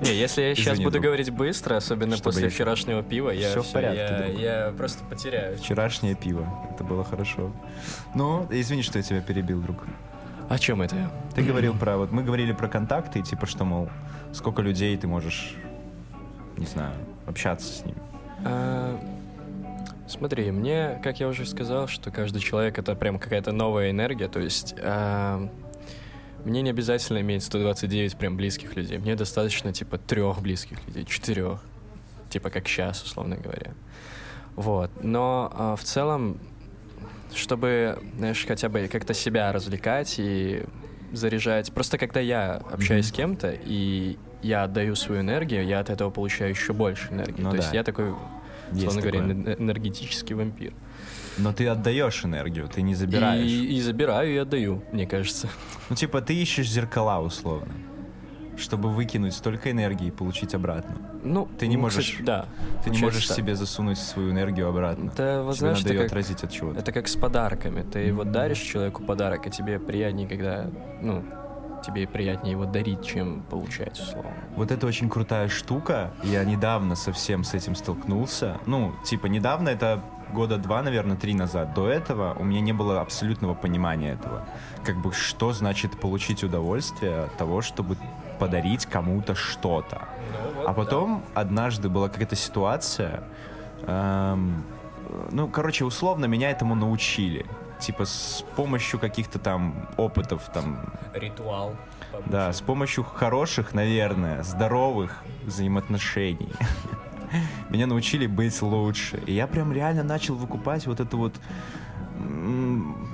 [0.00, 1.04] Не, если я сейчас Извини, буду друг.
[1.06, 5.56] говорить быстро, особенно Чтобы после я- вчерашнего пива, я, в порядке, я, я просто потеряю.
[5.56, 6.46] Вчерашнее пиво.
[6.70, 7.50] Это было хорошо.
[8.14, 9.84] Ну, извини, что я тебя перебил, друг.
[10.50, 10.96] О чем это?
[10.96, 11.10] я?
[11.34, 11.96] Ты говорил про...
[11.96, 13.88] Вот мы говорили про контакты, типа что, мол,
[14.32, 15.54] сколько людей ты можешь,
[16.56, 16.94] не знаю,
[17.26, 17.98] общаться с ними.
[18.44, 18.98] А,
[20.08, 24.38] Смотри, мне, как я уже сказал, что каждый человек это прям какая-то новая энергия, то
[24.38, 25.48] есть а,
[26.44, 31.60] мне не обязательно иметь 129 прям близких людей, мне достаточно типа трех близких людей, четырех,
[32.30, 33.72] типа как сейчас, условно говоря.
[34.54, 36.38] Вот, но а, в целом,
[37.34, 40.62] чтобы, знаешь, хотя бы как-то себя развлекать и
[41.12, 43.12] заряжать, просто когда я общаюсь Мгм.
[43.12, 47.42] с кем-то и я отдаю свою энергию, я от этого получаю еще больше энергии.
[47.42, 47.76] Ну то есть да.
[47.76, 48.14] я такой
[48.72, 49.54] Есть Словно говоря, такое.
[49.56, 50.72] энергетический вампир.
[51.38, 53.46] Но ты отдаешь энергию, ты не забираешь.
[53.46, 55.48] И, и забираю, и отдаю, мне кажется.
[55.90, 57.72] Ну, типа, ты ищешь зеркала, условно.
[58.56, 60.96] Чтобы выкинуть столько энергии и получить обратно.
[61.22, 62.46] Ну, Ты не ну, можешь- кстати, да.
[62.82, 63.36] Ты не можешь так.
[63.36, 65.04] себе засунуть свою энергию обратно.
[65.04, 66.78] Вот Тебе знаешь, надо это ее как- отразить от чего-то.
[66.80, 67.82] Это как с подарками.
[67.82, 70.70] Ты вот даришь человеку подарок, а тебе приятнее, когда,
[71.02, 71.22] ну,
[71.86, 74.32] тебе приятнее его дарить, чем получать, условно.
[74.56, 76.12] Вот это очень крутая штука.
[76.24, 78.58] Я недавно совсем с этим столкнулся.
[78.66, 81.74] Ну, типа, недавно это года два, наверное, три назад.
[81.74, 84.44] До этого у меня не было абсолютного понимания этого.
[84.84, 87.96] Как бы, что значит получить удовольствие от того, чтобы
[88.38, 90.08] подарить кому-то что-то.
[90.66, 93.22] А потом однажды была какая-то ситуация,
[93.86, 94.64] эм,
[95.30, 97.46] ну, короче, условно меня этому научили.
[97.80, 101.76] Типа с помощью каких-то там опытов, там, Ритуал.
[102.26, 106.52] да, с помощью хороших, наверное, здоровых взаимоотношений.
[107.70, 109.22] Меня научили быть лучше.
[109.26, 111.34] И я прям реально начал выкупать вот это вот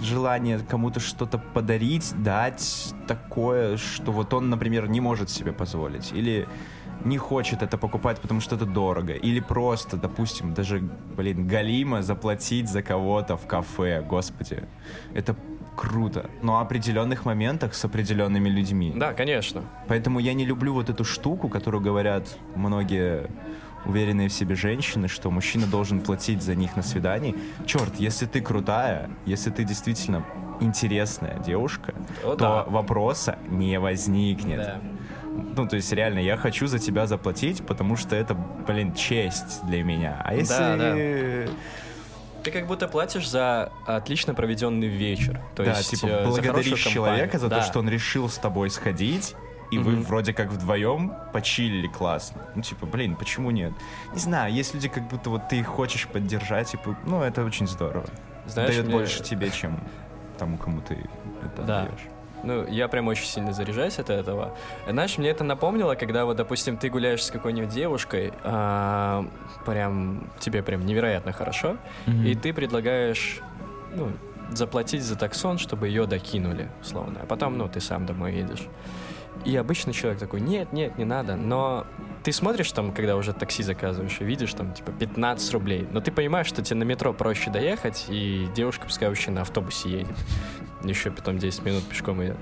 [0.01, 6.13] желание кому-то что-то подарить, дать такое, что вот он, например, не может себе позволить.
[6.13, 6.49] Или
[7.05, 9.13] не хочет это покупать, потому что это дорого.
[9.13, 10.81] Или просто, допустим, даже,
[11.17, 14.03] блин, галима заплатить за кого-то в кафе.
[14.03, 14.65] Господи,
[15.15, 15.37] это
[15.77, 16.31] круто.
[16.43, 18.93] Но в определенных моментах с определенными людьми.
[18.95, 19.63] Да, конечно.
[19.89, 23.29] Поэтому я не люблю вот эту штуку, которую говорят многие
[23.85, 27.35] уверенные в себе женщины, что мужчина должен платить за них на свидании.
[27.67, 30.25] Черт, если ты крутая, если ты действительно
[30.61, 32.65] интересная девушка, О, то да.
[32.65, 34.59] вопроса не возникнет.
[34.59, 34.81] Да.
[35.57, 39.83] Ну, то есть, реально, я хочу за тебя заплатить, потому что это, блин, честь для
[39.83, 40.21] меня.
[40.25, 41.47] А если...
[41.47, 41.53] да.
[42.43, 45.41] Ты как будто платишь за отлично проведенный вечер.
[45.55, 47.61] То да, есть, типа, э, за благодаришь хорошую человека за Да.
[47.61, 49.37] то, что он решил с тобой сходить,
[49.71, 50.03] и вы Мгм.
[50.03, 52.43] вроде как вдвоем почилили классно.
[52.57, 53.73] Ну, типа, блин, почему нет?
[54.13, 57.69] Не знаю, есть люди, как будто вот ты их хочешь поддержать, типа, ну, это очень
[57.69, 58.07] здорово.
[58.47, 59.79] Знаешь, Дает мне- больше тебе, чем
[60.37, 60.95] тому, кому ты
[61.45, 61.83] это Да.
[61.85, 62.01] даешь.
[62.45, 64.57] Ну, я прям очень сильно заряжаюсь от этого.
[64.89, 69.25] Знаешь, мне это напомнило, когда вот, допустим, ты гуляешь с какой-нибудь девушкой, а,
[69.65, 71.77] прям тебе прям невероятно хорошо,
[72.07, 73.41] и ты предлагаешь,
[73.95, 74.11] ну,
[74.51, 77.21] заплатить за таксон, чтобы ее докинули, условно.
[77.23, 78.67] А потом, ну, ты сам домой едешь.
[79.45, 81.37] И обычный человек такой, нет, нет, не надо.
[81.37, 81.87] Но
[82.23, 85.87] ты смотришь там, когда уже такси заказываешь, и видишь там, типа, 15 рублей.
[85.91, 89.91] Но ты понимаешь, что тебе на метро проще доехать, и девушка пускай вообще на автобусе
[89.91, 90.17] едет.
[90.85, 92.37] Еще потом 10 минут пешком идет.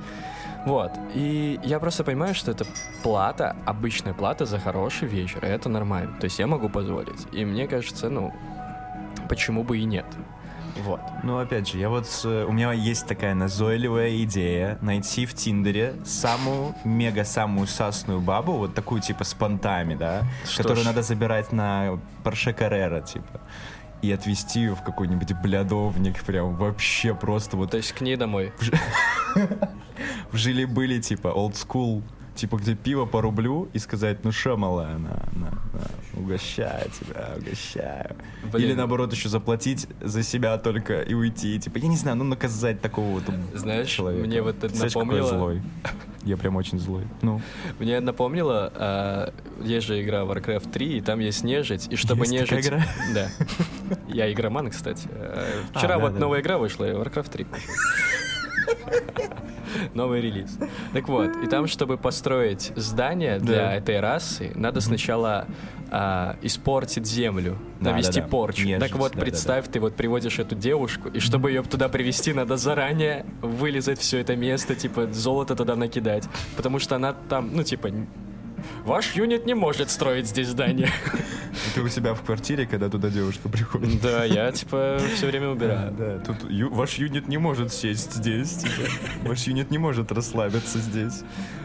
[0.67, 0.93] Вот.
[1.15, 2.67] И я просто понимаю, что это
[3.03, 5.45] плата, обычная плата за хороший вечер.
[5.45, 6.17] И это нормально.
[6.21, 7.27] То есть я могу позволить.
[7.33, 8.35] И мне кажется, ну,
[9.29, 10.07] почему бы и нет.
[10.85, 11.01] Вот.
[11.23, 12.07] Ну, опять же, я вот...
[12.25, 18.75] э, У меня есть такая назойливая идея найти в Тиндере самую мега-самую сасную бабу, вот
[18.75, 20.87] такую типа с понтами, да, Что которую ж.
[20.87, 23.41] надо забирать на Порше Каррера, типа,
[24.03, 28.53] и отвезти ее в какой-нибудь блядовник, прям вообще просто вот То есть к ней домой.
[30.31, 32.03] в жили-были, типа, old school,
[32.41, 37.29] типа, где пиво по рублю, и сказать, ну шо, малая, на, на, на, угощаю тебя,
[37.37, 38.17] угощаю.
[38.51, 38.65] Блин.
[38.69, 42.81] Или, наоборот, еще заплатить за себя только и уйти, типа, я не знаю, ну, наказать
[42.81, 43.25] такого вот
[43.55, 44.27] Знаешь, человека.
[44.27, 45.63] мне вот это Представляешь, какой я напомнило- злой.
[46.25, 47.05] Я прям очень злой.
[47.23, 47.41] Ну,
[47.79, 52.33] Мне напомнило, а, есть же игра Warcraft 3, и там есть нежить, и чтобы Есть
[52.33, 52.67] нежить...
[52.67, 52.83] игра?
[53.15, 53.29] Да.
[54.09, 55.09] Я игроман, кстати.
[55.13, 56.19] Э, Вчера А, да, вот да.
[56.21, 57.47] новая игра вышла, Warcraft 3.
[59.95, 60.59] Новый релиз.
[60.93, 63.75] Так вот, и там, чтобы построить здание для Да.
[63.75, 65.47] этой расы, надо сначала
[65.91, 68.29] а, испортить землю, навести да, да.
[68.29, 68.65] порчу.
[68.67, 72.57] Нежить, так вот, представь, ты вот приводишь эту девушку, и чтобы ее туда привести, надо
[72.57, 76.29] заранее вылезать все это место, типа золото туда накидать.
[76.57, 77.91] Потому что она там, ну, типа,
[78.85, 80.89] ваш юнит не может строить здесь здание.
[81.75, 84.01] ты у себя в квартире, когда туда девушка приходит.
[84.01, 85.93] Да, я, типа, все время убираю.
[85.93, 88.89] Да, тут ю- ваш юнит не может сесть здесь, типа.
[89.29, 91.23] Ваш юнит не может расслабиться здесь.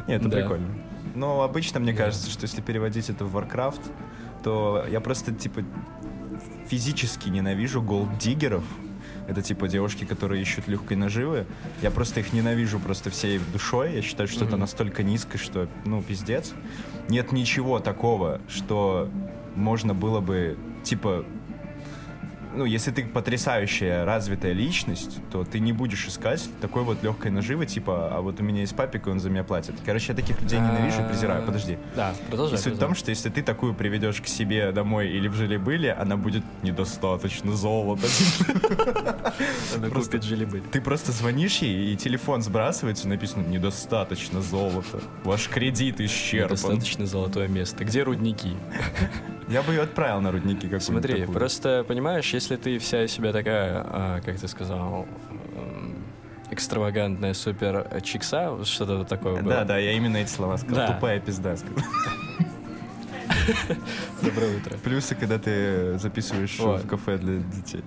[0.08, 0.38] Нет, это Да.
[0.38, 0.68] прикольно.
[1.16, 3.82] Но обычно мне кажется, что если переводить это в Warcraft,
[4.44, 5.64] то я просто, типа,
[6.68, 8.64] физически ненавижу голддиггеров.
[9.28, 11.46] Это типа девушки, которые ищут легкой наживы.
[11.82, 13.94] Я просто их ненавижу просто всей душой.
[13.96, 14.62] Я считаю, что это Мгм.
[14.62, 16.54] настолько низко, что, ну, пиздец.
[17.10, 19.10] Нет ничего такого, что
[19.56, 21.26] можно было бы, типа,
[22.56, 27.66] ну, если ты потрясающая, развитая личность, то ты не будешь искать такой вот легкой наживы,
[27.66, 29.76] типа, а вот у меня есть папик, и он за меня платит.
[29.86, 31.44] Короче, я таких людей ненавижу и презираю.
[31.46, 31.78] Подожди.
[31.96, 32.58] Да, продолжай.
[32.58, 35.88] И суть в том, что если ты такую приведешь к себе домой или в жили-были,
[35.88, 38.08] она будет недостаточно золота.
[39.76, 40.64] Она просто- купит жили-были.
[40.72, 45.02] Ты просто звонишь ей, и телефон сбрасывается, написано «недостаточно золота».
[45.24, 46.50] Ваш кредит исчерпан.
[46.56, 47.84] Достаточно золотое место.
[47.84, 48.54] Где рудники?
[49.48, 53.32] Я бы ее отправил на рудники какую-нибудь Смотри, просто понимаешь, если ты вся из себя
[53.32, 55.08] такая, а, как ты сказал,
[56.52, 59.56] экстравагантная супер чикса, что-то такое было.
[59.56, 60.88] Да, да, я именно эти слова сказал.
[60.88, 60.94] Да.
[60.94, 61.78] Тупая пизда сказал.
[64.22, 64.78] Доброе утро.
[64.84, 66.84] Плюсы, когда ты записываешь Вот.
[66.84, 67.84] в кафе для детей.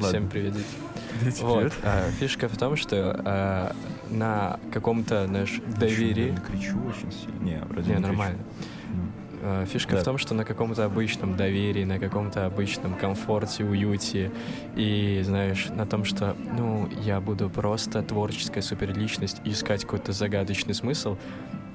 [0.00, 0.54] Всем привет.
[0.54, 1.42] дети.
[1.42, 1.72] Вот.
[1.82, 3.76] а, фишка в том, что а,
[4.10, 6.30] на каком-то, знаешь, доверии...
[6.32, 7.42] Я кричу очень сильно.
[7.42, 8.38] Не, вроде Не, не нормально.
[8.38, 9.02] кричу.
[9.44, 10.00] А, Фишка Да.
[10.00, 14.30] в том, что на каком-то обычном доверии, на каком-то обычном комфорте, уюте
[14.76, 20.74] и, знаешь, на том, что, ну, я буду просто творческая суперличность и искать какой-то загадочный
[20.74, 21.16] смысл,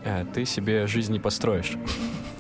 [0.06, 1.74] а, ты себе жизнь не построишь.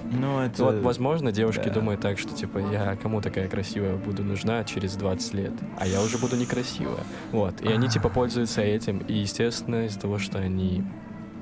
[0.09, 0.63] Ну, это...
[0.63, 1.71] Вот, возможно, девушки да.
[1.71, 6.01] думают так, что, типа, я кому такая красивая буду нужна через 20 лет, а я
[6.01, 7.03] уже буду некрасивая.
[7.33, 10.83] Вот, и они, типа, пользуются этим, и, естественно, из-за того, что они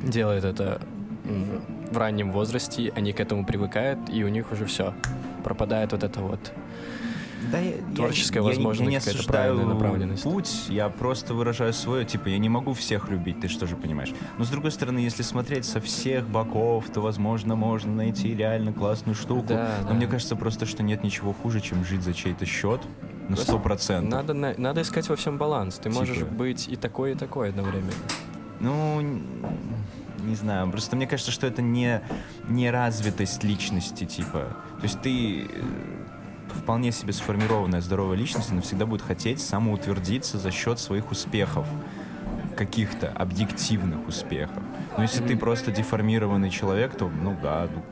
[0.02, 0.82] делают это
[1.91, 4.93] в раннем возрасте, они к этому привыкают, и у них уже все,
[5.43, 6.39] пропадает вот это вот.
[7.51, 10.23] Да, я, Творческая, я- возможно, я не какая-то правильная направленность.
[10.23, 14.13] путь, я просто выражаю свое, типа, я не могу всех любить, ты что же понимаешь.
[14.39, 19.13] Но, с другой стороны, если смотреть со всех боков, то, возможно, можно найти реально классную
[19.15, 19.49] штуку.
[19.49, 19.93] Да, Но да.
[19.93, 22.81] мне кажется просто, что нет ничего хуже, чем жить за чей-то счет
[23.29, 24.09] на сто процентов.
[24.11, 25.75] Надо, на- надо искать во всем баланс.
[25.75, 26.33] Ты можешь Типа.
[26.33, 27.91] быть и такой, и такой одновременно.
[28.59, 29.19] Ну,
[30.25, 32.01] не знаю, просто мне кажется, что это не,
[32.47, 34.57] не развитость личности, типа.
[34.77, 35.47] То есть ты э,
[36.53, 41.67] вполне себе сформированная здоровая личность, она всегда будет хотеть самоутвердиться за счет своих успехов
[42.55, 44.63] каких-то объективных успехов.
[44.97, 47.83] Но если ты просто деформированный человек, то, ну да, ну,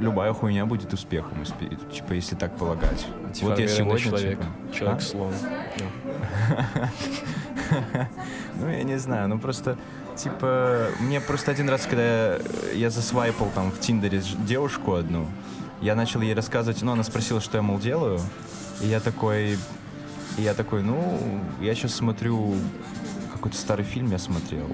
[0.00, 3.06] любая хуйня будет успехом, успе- типа, если так полагать.
[3.42, 5.02] Вот я сегодня, человек, типа, человек
[6.50, 8.08] а?
[8.58, 9.76] Ну, я не знаю, ну просто,
[10.16, 12.38] типа, мне просто один раз, когда
[12.74, 15.26] я засвайпал там в Тиндере девушку одну,
[15.80, 18.18] я начал ей рассказывать, ну, она спросила, что я, мол, делаю,
[18.80, 19.58] и я такой,
[20.38, 22.54] и я такой, ну, я сейчас смотрю,
[23.32, 24.68] какой-то старый фильм я смотрел,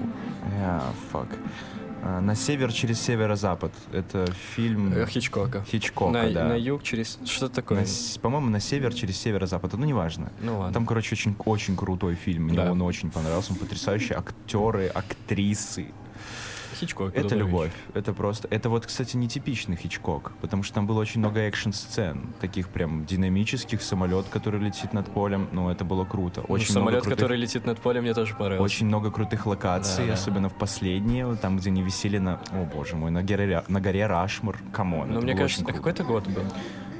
[0.61, 5.63] а, фак, А, «На север через северо-запад», это фильм Э, Хичкока.
[5.63, 6.43] Хичкока, на, да.
[6.49, 7.17] на юг через...
[7.25, 7.85] Что такое?
[8.21, 10.31] По-моему, на север через северо-запад, ну, неважно.
[10.41, 10.73] Ну ладно.
[10.73, 12.43] Там, короче, очень, очень крутой фильм.
[12.45, 12.71] Мне Да.
[12.71, 13.53] он очень понравился.
[13.53, 15.87] Он потрясающие актеры, актрисы.
[16.87, 17.15] Хичкок.
[17.15, 17.71] Это любовь.
[17.93, 18.47] Это просто...
[18.49, 23.81] Это вот, кстати, нетипичный Хичкок, потому что там было очень много экшн-сцен, таких прям динамических,
[23.81, 25.47] самолет, который летит над полем.
[25.51, 26.41] Ну, это было круто.
[26.47, 28.63] Ну, Очень много самолет, крутых- который летит над полем, мне тоже понравился.
[28.63, 30.13] Очень много крутых локаций, Да, да.
[30.13, 32.39] особенно в последние, там, где они висели на...
[32.51, 34.57] О, боже мой, на горе, на горе Рашмор.
[34.71, 35.77] Come on, Ну, мне кажется, очень а круто.
[35.77, 36.43] какой это год был?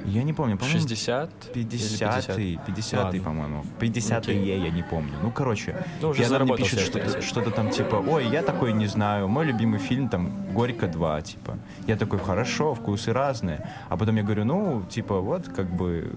[0.04, 1.30] Я не помню, по-моему, 60?
[1.54, 3.20] или 50-й, 50-й, Ладно.
[3.22, 3.64] по-моему.
[3.80, 4.60] 50-й Окей.
[4.60, 5.12] я не помню.
[5.22, 5.76] Ну, короче.
[6.00, 9.28] Ну, уже и она мне пишет что-то, что-то там типа, ой, я такой не знаю,
[9.28, 11.58] мой любимый фильм там «Горько 2», типа.
[11.86, 13.66] Я такой, хорошо, вкусы разные.
[13.88, 16.10] А потом я говорю, ну, типа, вот, как бы,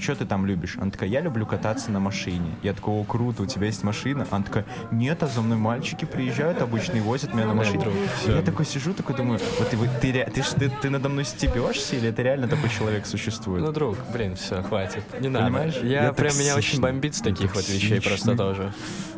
[0.00, 0.76] что ты там любишь?
[0.80, 2.56] Она такая, я люблю кататься на машине.
[2.62, 4.26] Я такой, о, круто, у тебя есть машина?
[4.30, 7.84] Она такая, нет, а за мной мальчики приезжают обычно и возят меня на Нет, машине.
[8.26, 12.08] я такой сижу, такой думаю, вот ты, ты, ты, ты, ты надо мной стебешься или
[12.08, 13.17] это реально такой человек существует?
[13.60, 15.02] Ну, друг, блин, все, хватит.
[15.20, 15.46] Не надо.
[15.46, 15.76] Понимаешь?
[15.82, 18.72] Я, Я прям меня очень бомбит с таких вот вещей просто тоже.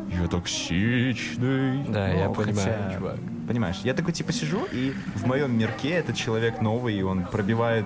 [0.09, 1.83] Я токсичный.
[1.87, 3.15] Да, я Ну, понимаю, хотя, чувак.
[3.47, 7.85] Понимаешь, я такой типа сижу, и в моем мирке этот человек новый, и он пробивает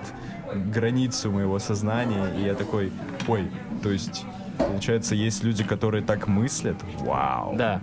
[0.52, 2.92] границу моего сознания, и я такой,
[3.28, 3.48] ой,
[3.82, 4.24] то есть,
[4.58, 6.76] получается, есть люди, которые так мыслят?
[7.00, 7.54] Вау.
[7.56, 7.80] Да.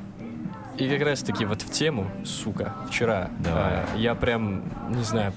[0.78, 3.74] И как раз таки вот в тему, сука, вчера Давай.
[3.74, 5.32] а, я прям, не знаю,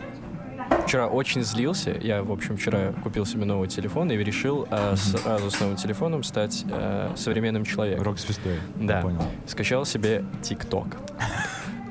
[0.86, 1.96] вчера очень злился.
[2.00, 6.22] Я, в общем, вчера купил себе новый телефон и решил а, сразу с новым телефоном
[6.22, 8.04] стать а, современным человеком.
[8.04, 8.60] Рок-звездой.
[8.76, 9.00] Да.
[9.02, 9.22] Понял.
[9.46, 10.96] Скачал себе ТикТок.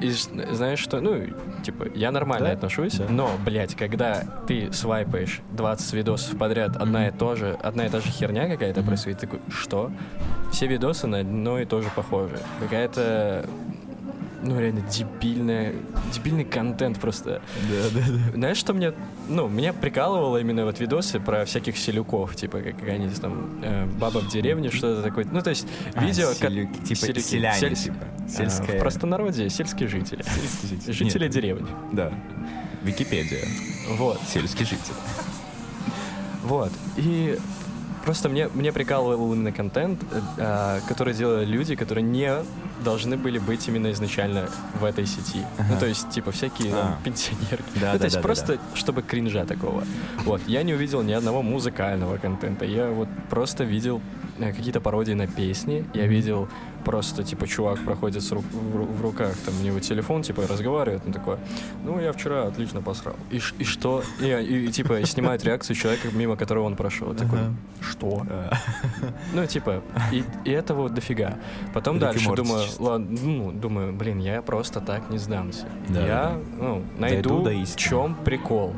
[0.01, 1.21] И знаешь что, ну,
[1.63, 2.53] типа, я нормально Да?
[2.53, 3.05] отношусь, Да.
[3.09, 8.01] но, блядь, когда ты свайпаешь 20 видосов подряд, одна и то же, одна и та
[8.01, 9.91] же херня какая-то происходит, такой, что?
[10.51, 12.37] Все видосы на одно и то же похожи.
[12.59, 13.45] Какая-то,
[14.45, 15.73] ну, реально дебильная,
[16.13, 17.41] дебильный контент просто.
[17.69, 18.31] Да, да, да.
[18.35, 18.93] Знаешь, что мне,
[19.27, 24.19] ну, меня прикалывало именно вот видосы про всяких селюков, типа, как они там, э, баба
[24.19, 25.25] в деревне, что-то такое.
[25.31, 26.31] Ну, то есть, А, видео...
[26.33, 27.97] селюки, типа селюки, селяне, сель- типа.
[28.25, 28.77] а, Сельская...
[28.77, 30.23] В простонародье сельские жители.
[30.23, 30.93] Сельский житель.
[30.93, 31.67] Жители Нет, деревни.
[31.91, 32.11] Да.
[32.83, 33.45] Википедия.
[33.97, 34.93] Вот, Сельский житель.
[36.43, 36.71] вот.
[36.97, 37.37] И
[38.05, 42.31] просто мне, мне прикалывал именно контент, э, а, который делали люди, которые не
[42.83, 45.39] должны были быть именно изначально в этой сети.
[45.57, 45.77] Ну, Ага.
[45.79, 46.97] то есть, типа, всякие А.
[47.03, 47.63] пенсионерки.
[47.79, 49.83] Да, ну, да, то есть, да, да, просто, чтобы кринжа такого.
[50.25, 50.41] Вот.
[50.47, 52.65] Я не увидел ни одного музыкального контента.
[52.65, 54.01] Я вот просто видел
[54.39, 55.85] э, какие-то пародии на песни.
[55.93, 56.47] Я видел
[56.85, 61.01] просто, типа, чувак проходит с рук- в, в руках, там, у него телефон, типа, разговаривает,
[61.05, 61.37] он такой,
[61.83, 63.15] ну, я вчера отлично посрал.
[63.31, 64.03] И, и что?
[64.21, 67.13] И, и, и, типа, снимает реакцию человека, мимо которого он прошел.
[67.15, 67.53] Такой, Ага.
[67.81, 68.25] что?
[69.33, 69.81] Ну, типа,
[70.11, 71.37] и, и этого вот дофига.
[71.73, 75.65] Потом дальше думаю, ладно, ну, думаю, блин, я просто так не сдамся.
[75.89, 78.75] Да, я, ну, найду, в чем прикол.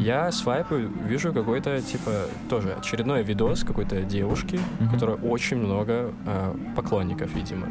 [0.00, 2.10] Я свайпаю, вижу какой-то, типа,
[2.48, 6.54] тоже очередной видос какой-то девушки, у которой очень много э,
[7.26, 7.68] поклонников, видимо.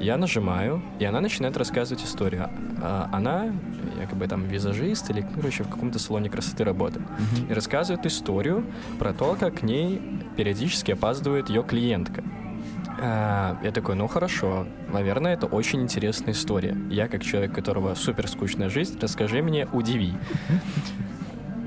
[0.00, 2.48] Я нажимаю, и она начинает рассказывать историю.
[2.82, 3.52] А, она,
[4.00, 7.04] якобы там визажист или, короче, в каком-то салоне красоты работает.
[7.48, 8.64] И рассказывает историю
[8.98, 10.00] про то, как к ней
[10.36, 12.22] периодически опаздывает ее клиентка.
[13.00, 16.76] А, Я такой, ну хорошо, наверное, это очень интересная история.
[16.90, 20.14] Я, как человек, у которого супер скучная жизнь, расскажи мне, удиви.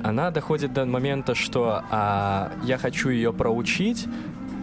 [0.03, 4.07] Она доходит до момента, что а, я хочу ее проучить,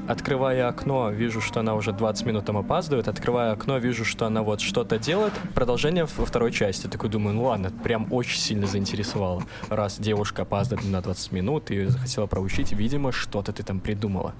[0.08, 3.08] Открывая окно, вижу, что она уже 20 минут там опаздывает.
[3.08, 5.34] Открывая окно, вижу, что она вот что-то делает.
[5.54, 6.86] Продолжение во второй части.
[6.86, 9.42] Такой думаю, ну ладно, прям очень сильно заинтересовало.
[9.68, 14.34] Раз девушка опаздывает на 20 минут, ее захотела проучить, видимо, что-то ты там придумала.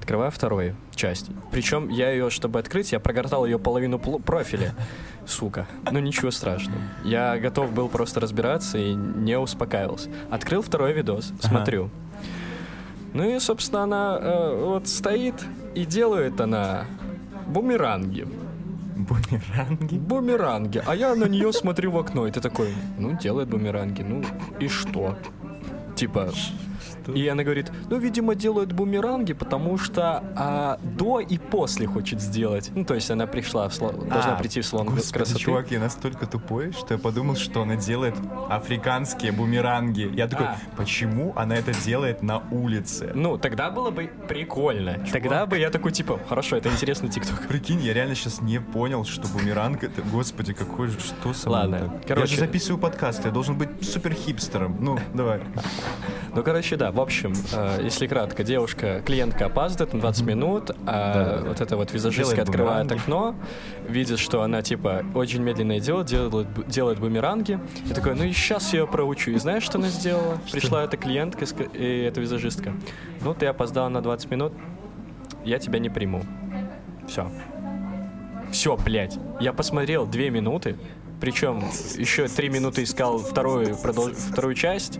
[0.00, 1.30] Открываю вторую часть.
[1.52, 4.74] Причем я ее, чтобы открыть, я прогортал ее половину профиля.
[5.24, 5.66] Сука.
[5.90, 6.80] Ну ничего страшного.
[7.04, 10.10] Я готов был просто разбираться и не успокаивался.
[10.30, 11.90] Открыл второй видос, смотрю.
[13.16, 15.42] Ну и, собственно, она э, вот стоит
[15.74, 16.84] и делает она
[17.46, 18.28] бумеранги.
[18.94, 19.96] Бумеранги?
[19.96, 20.82] Бумеранги.
[20.86, 24.22] А я на нее смотрю в окно, и ты такой, ну, делает бумеранги, ну,
[24.60, 25.16] и что?
[25.94, 26.30] Типа,
[27.14, 32.70] и она говорит, ну, видимо, делают бумеранги, потому что а, до и после хочет сделать.
[32.74, 35.40] Ну, то есть она пришла, в сло- должна А, прийти в салон Господи, красоты.
[35.40, 38.14] чувак, я настолько тупой, что я подумал, что она делает
[38.50, 40.10] африканские бумеранги.
[40.14, 40.56] Я такой, А.
[40.76, 43.12] почему она это делает на улице?
[43.14, 45.04] Ну, тогда было бы прикольно.
[45.12, 47.46] Тогда бы я такой, типа, хорошо, это интересный тикток.
[47.48, 51.60] Прикинь, я реально сейчас не понял, что бумеранг это, господи, какой же, что со мной
[51.62, 51.90] Ладно, так?
[52.08, 52.34] я короче.
[52.34, 54.76] же записываю подкаст, я должен быть супер хипстером.
[54.80, 55.40] Ну, давай.
[56.34, 61.44] Ну, короче, да, в общем, э, если кратко, девушка, клиентка опаздывает на 20 минут, а
[61.46, 63.34] вот эта вот визажистка открывает окно,
[63.86, 68.72] видит, что она, типа, очень медленно идет, делает, делает бумеранги, и такой, ну и сейчас
[68.72, 69.32] я ее проучу.
[69.32, 70.38] И знаешь, что она сделала?
[70.50, 71.44] Пришла эта клиентка
[71.74, 72.72] и эта визажистка.
[73.20, 74.54] Ну, ты опоздала на 20 минут,
[75.44, 76.22] я тебя не приму.
[77.06, 77.30] Все.
[78.50, 79.18] Все, блядь.
[79.38, 80.76] Я посмотрел две минуты,
[81.20, 81.64] причем
[81.96, 84.98] еще три минуты искал вторую, продол- вторую часть.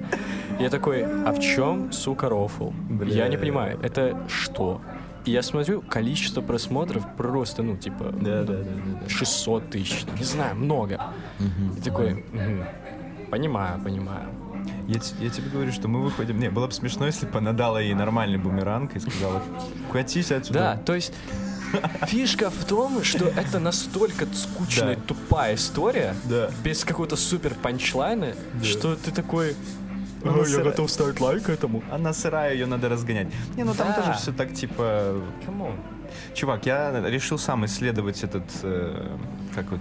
[0.59, 2.71] Я такой, а в чем, сука, рофл?
[3.05, 3.39] Я не Бля.
[3.39, 4.81] понимаю, это что?
[5.25, 8.63] И я смотрю, количество просмотров просто, ну, типа, Да, да, да,
[9.03, 9.09] да.
[9.09, 11.01] 600 тысяч, не знаю, много.
[11.77, 12.65] И такой, «Мгм.
[13.31, 14.29] понимаю, понимаю.
[14.87, 16.39] Я, я тебе говорю, что мы выходим...
[16.39, 19.43] Не, было бы смешно, если бы она дала ей нормальный бумеранг и сказала,
[19.93, 20.81] катись Да, отсюда.
[20.85, 21.13] то есть
[22.07, 25.03] фишка в том, что это настолько скучная, Да.
[25.07, 26.51] тупая история, Да.
[26.65, 29.55] без какого-то супер панчлайна, что ты такой,
[30.23, 31.83] Ну, «А, я сыра- готов ставить лайк этому.
[31.91, 33.29] Она сырая, ее надо разгонять.
[33.57, 33.95] Не, ну там Да.
[34.03, 35.21] тоже все так, типа...
[35.45, 35.77] Come on.
[36.35, 38.45] Чувак, я решил сам исследовать этот...
[38.63, 39.17] э,
[39.55, 39.81] как вот...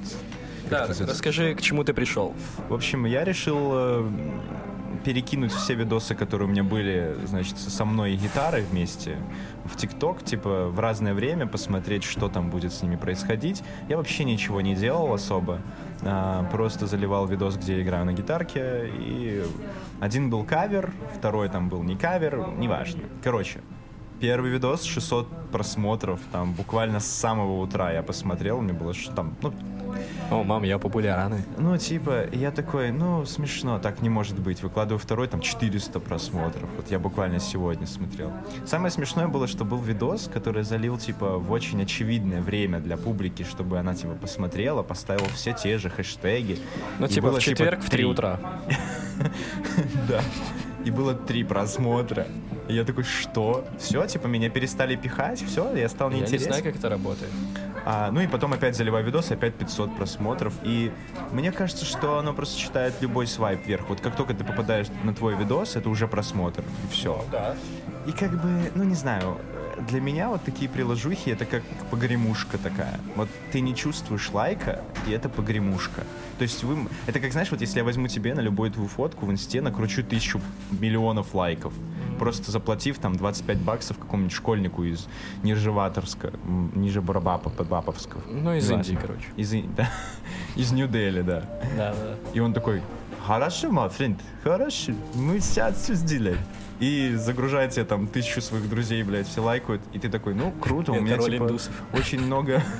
[0.70, 2.34] как Да, расскажи, к чему ты пришел.
[2.70, 4.10] В общем, я решил э,
[5.06, 9.18] перекинуть все видосы, которые у меня были, значит, со мной и гитарой вместе
[9.64, 13.64] в ТикТок, типа в разное время посмотреть, что там будет с ними происходить.
[13.88, 15.62] Я вообще ничего не делал особо,
[16.02, 19.44] а, просто заливал видос, где я играю на гитарке, и
[20.00, 23.04] один был кавер, второй там был не кавер, неважно.
[23.24, 23.60] Короче,
[24.22, 29.36] Первый видос 600 просмотров, там буквально с самого утра я посмотрел, мне было ш- там,
[29.42, 29.54] ну,
[30.32, 31.40] О, мам, я популярный.
[31.58, 34.64] ну, типа, я такой, ну, смешно, так не может быть.
[34.64, 36.70] Выкладываю второй, там, 400 просмотров.
[36.78, 38.32] Вот я буквально сегодня смотрел.
[38.66, 43.44] Самое смешное было, что был видос, который залил, типа, в очень очевидное время для публики,
[43.44, 46.60] чтобы она, типа, посмотрела, поставила все те же хэштеги.
[47.00, 48.06] Ну, типа, было, в четверг в 3 три.
[48.06, 48.40] утра.
[50.08, 50.22] Да.
[50.84, 52.28] И было три просмотра.
[52.68, 53.66] И я такой, что?
[53.80, 56.48] Все, типа, меня перестали пихать, все, я стал Я не неинтересен.
[56.48, 57.32] знаю, как это работает.
[57.86, 60.54] А, ну и потом опять заливаю видос, опять 500 просмотров.
[60.64, 60.92] И
[61.32, 63.90] мне кажется, что оно просто читает любой свайп вверх.
[63.90, 66.64] Вот как только ты попадаешь на твой видос, это уже просмотр.
[66.84, 67.24] И все.
[67.32, 67.56] Да.
[68.08, 69.38] И как бы, ну не знаю,
[69.90, 73.00] для меня вот такие приложухи это как погремушка такая.
[73.16, 76.04] Вот ты не чувствуешь лайка, и это погремушка.
[76.38, 76.88] То есть вы...
[77.08, 80.04] Это как, знаешь, вот если я возьму тебе на любую твою фотку в инсте, накручу
[80.04, 81.74] тысячу миллионов лайков,
[82.20, 85.08] просто заплатив там 25 баксов какому-нибудь школьнику из
[85.44, 86.34] Нижеваторска,
[86.74, 88.22] ниже Барабапа, Баповского.
[88.30, 88.92] Ну, из Неважно.
[88.92, 89.28] Индии, короче.
[89.38, 89.90] Из, да.
[90.56, 91.44] из Нью-Дели, да.
[91.78, 92.16] Да, да.
[92.34, 92.82] И он такой,
[93.26, 96.38] хорошо, мой френд, хорошо, мы сейчас все сделаем.
[96.80, 100.92] И загружает тебе там тысячу своих друзей, блядь, все лайкают, и ты такой, ну, круто,
[100.92, 101.50] у меня, типа,
[101.94, 102.64] очень много...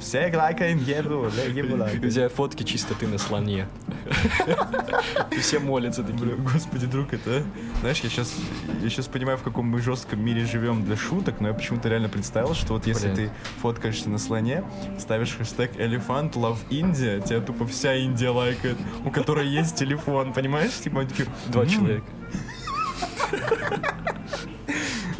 [0.00, 3.68] Все лайкаем еду, ебу У тебя фотки чисто ты на слоне.
[5.30, 6.34] И все молятся такие.
[6.36, 7.42] Господи, друг, это...
[7.80, 8.34] Знаешь, я сейчас,
[8.82, 12.08] я сейчас понимаю, в каком мы жестком мире живем для шуток, но я почему-то реально
[12.08, 13.30] представил, что вот если ты
[13.60, 14.64] фоткаешься на слоне,
[14.98, 20.72] ставишь хэштег «Элефант Love India», тебя тупо вся Индия лайкает, у которой есть телефон, понимаешь?
[20.72, 21.06] Типа
[21.48, 22.04] Два «М, человека.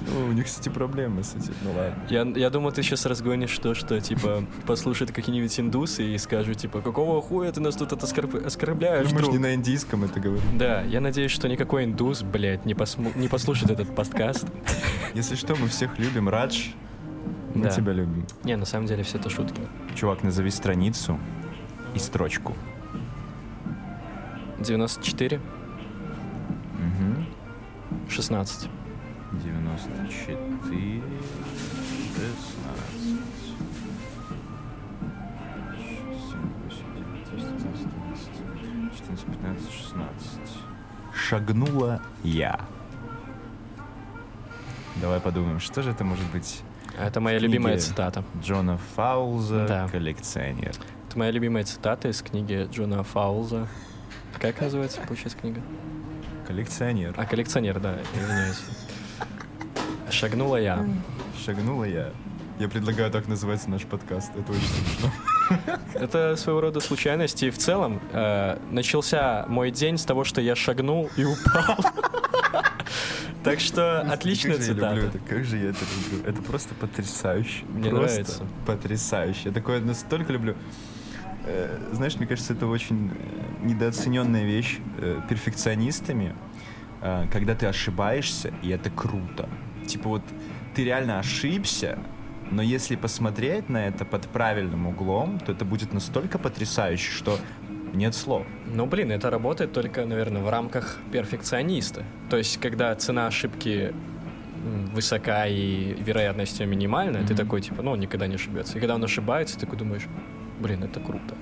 [0.09, 1.95] Ну, у них, кстати, проблемы с этим, ну ладно.
[2.11, 6.81] Я, я думаю, ты сейчас разгонишь то, что, типа, послушают какие-нибудь индусы и скажут, типа,
[6.81, 10.21] какого хуя ты нас тут оскорб- оскорбляешь, Ну, мы же друг?» не на индийском это
[10.21, 10.59] говорим.
[10.59, 14.47] Да, я надеюсь, что никакой индус, блядь, не, посму- не послушает этот подкаст.
[15.15, 16.69] Если что, мы всех любим, Радж,
[17.55, 17.71] мы Да.
[17.71, 18.27] тебя любим.
[18.45, 19.61] Не, на самом деле все это шутки.
[19.95, 21.19] Чувак, назови страницу
[21.95, 22.55] и строчку.
[24.59, 25.41] 94,
[26.79, 27.22] Угу.
[28.13, 28.69] 16.
[29.33, 31.03] 94, 16.
[38.97, 40.41] 14, 15, 16.
[41.15, 42.61] Шагнула я.
[45.01, 46.63] Давай подумаем, что же это может быть?
[46.99, 48.23] Это моя любимая цитата.
[48.43, 49.89] Джона Фаулза, Да.
[49.89, 50.73] коллекционер.
[51.09, 53.67] Это моя любимая цитата из книги Джона Фаулза.
[54.39, 55.61] Как называется, получается, книга?
[56.47, 57.15] Коллекционер.
[57.17, 58.61] А, коллекционер, да, извиняюсь.
[60.11, 60.85] Шагнула я.
[61.45, 62.11] Шагнула я.
[62.59, 64.31] Я предлагаю так называть наш подкаст.
[64.37, 65.11] Это очень смешно.
[65.95, 67.43] Это своего рода случайность.
[67.43, 71.77] И в целом э, начался мой день с того, что я шагнул и упал.
[73.43, 75.17] Так что отличная Как же я люблю цитата.
[75.19, 75.79] это, как же я это
[76.13, 76.29] люблю.
[76.31, 77.65] Это просто потрясающе.
[77.71, 78.47] Мне Просто нравится.
[78.67, 79.41] Потрясающе.
[79.47, 80.55] Я такое настолько люблю.
[81.45, 86.35] Э, Знаешь, мне кажется, это очень э, недооцененная вещь э, перфекционистами,
[87.33, 89.49] когда ты ошибаешься, и это круто.
[89.89, 90.23] Типа вот
[90.73, 91.99] ты реально ошибся,
[92.53, 97.39] но если посмотреть на это под правильным углом, то это будет настолько потрясающе, что
[97.93, 98.47] нет слов.
[98.67, 102.05] Ну, блин, это работает только, наверное, в рамках перфекциониста.
[102.31, 103.93] То есть, когда цена ошибки
[104.95, 107.37] высока и вероятность ее минимальная, ты Мгм.
[107.37, 108.79] такой, типа, ну, он никогда не ошибется.
[108.79, 110.07] И когда он ошибается, ты такой думаешь,
[110.63, 111.35] блин, это круто.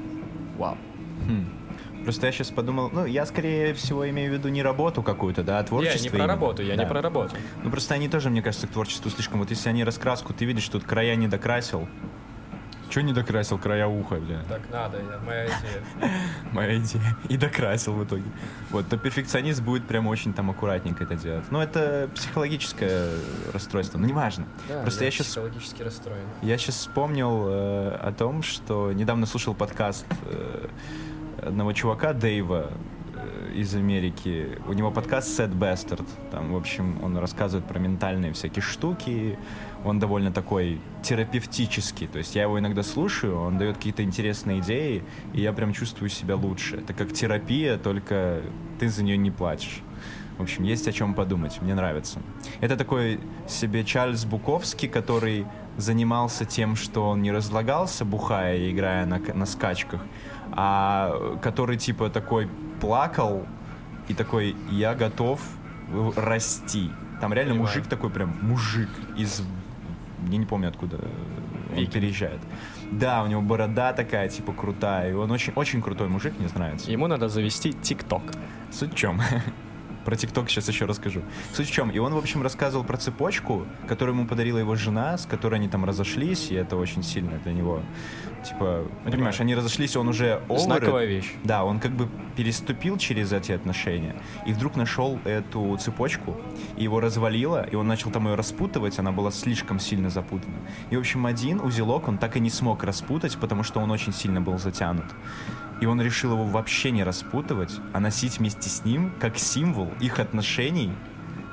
[0.58, 0.76] Вау.
[1.26, 1.46] Хм.
[2.04, 5.58] Просто я сейчас подумал, ну, я скорее всего имею в виду не работу какую-то, да,
[5.58, 5.98] а творчество.
[5.98, 6.28] Я не про именно.
[6.32, 6.88] работу, я не Да.
[6.88, 7.36] про работу.
[7.62, 9.40] Ну, просто они тоже, мне кажется, к творчеству слишком.
[9.40, 11.86] Вот если они раскраску, ты видишь, тут края не докрасил.
[12.90, 13.56] Че не докрасил?
[13.58, 14.42] Края уха, бля.
[14.48, 16.10] Так надо, моя идея.
[16.52, 17.16] Моя идея.
[17.28, 18.24] И докрасил в итоге.
[18.70, 21.44] Вот, то перфекционист будет прям очень там аккуратненько это делать.
[21.50, 23.10] Ну, это психологическое
[23.52, 24.44] расстройство, ну, неважно.
[24.82, 26.24] Просто я сейчас психологически расстроен.
[26.42, 30.66] Я сейчас вспомнил э, о том, что недавно слушал подкаст э,
[31.46, 32.70] одного чувака, Дэйва,
[33.14, 34.58] э, из Америки.
[34.66, 36.06] У него подкаст Sad Bastard.
[36.32, 39.38] Там, в общем, он рассказывает про ментальные всякие штуки.
[39.84, 42.06] Он довольно такой терапевтический.
[42.06, 45.02] То есть я его иногда слушаю, он дает какие-то интересные идеи,
[45.32, 46.76] и я прям чувствую себя лучше.
[46.76, 48.42] Это как терапия, только
[48.78, 49.80] ты за нее не платишь.
[50.38, 52.18] В общем, есть о чем подумать, мне нравится.
[52.60, 59.06] Это такой себе Чарльз Буковский, который занимался тем, что он не разлагался, бухая и играя
[59.06, 60.00] на, на скачках,
[60.52, 62.48] а который типа такой
[62.80, 63.46] плакал
[64.08, 65.40] и такой «я готов
[65.88, 66.90] в- расти».
[67.20, 67.68] Там реально Понимаю.
[67.68, 69.42] мужик такой прям, мужик из...
[70.28, 71.92] Я не помню откуда он Викинг.
[71.94, 72.40] переезжает.
[72.90, 75.10] Да, у него борода такая, типа, крутая.
[75.10, 76.90] И он очень, очень крутой мужик, мне нравится.
[76.90, 78.22] Ему надо завести ТикТок.
[78.72, 79.20] Суть в чем?
[80.10, 81.22] Про ТикТок сейчас еще расскажу.
[81.52, 81.88] Суть в чем?
[81.88, 85.68] И он, в общем, рассказывал про цепочку, которую ему подарила его жена, с которой они
[85.68, 87.80] там разошлись, и это очень сильно для него.
[88.42, 90.58] Типа, ну, понимаешь, они разошлись, он уже over.
[90.58, 91.32] Знаковая вещь.
[91.44, 96.36] Да, он как бы переступил через эти отношения и вдруг нашел эту цепочку,
[96.76, 100.56] и его развалило, и он начал там ее распутывать, она была слишком сильно запутана.
[100.90, 104.12] И, в общем, один узелок он так и не смог распутать, потому что он очень
[104.12, 105.06] сильно был затянут.
[105.80, 110.18] И он решил его вообще не распутывать, а носить вместе с ним как символ их
[110.18, 110.92] отношений,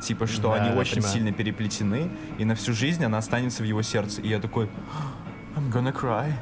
[0.01, 1.13] типа, что Да, они очень понимаю.
[1.13, 4.21] сильно переплетены, и на всю жизнь она останется в его сердце.
[4.21, 4.69] И я такой,
[5.55, 6.34] I'm gonna cry,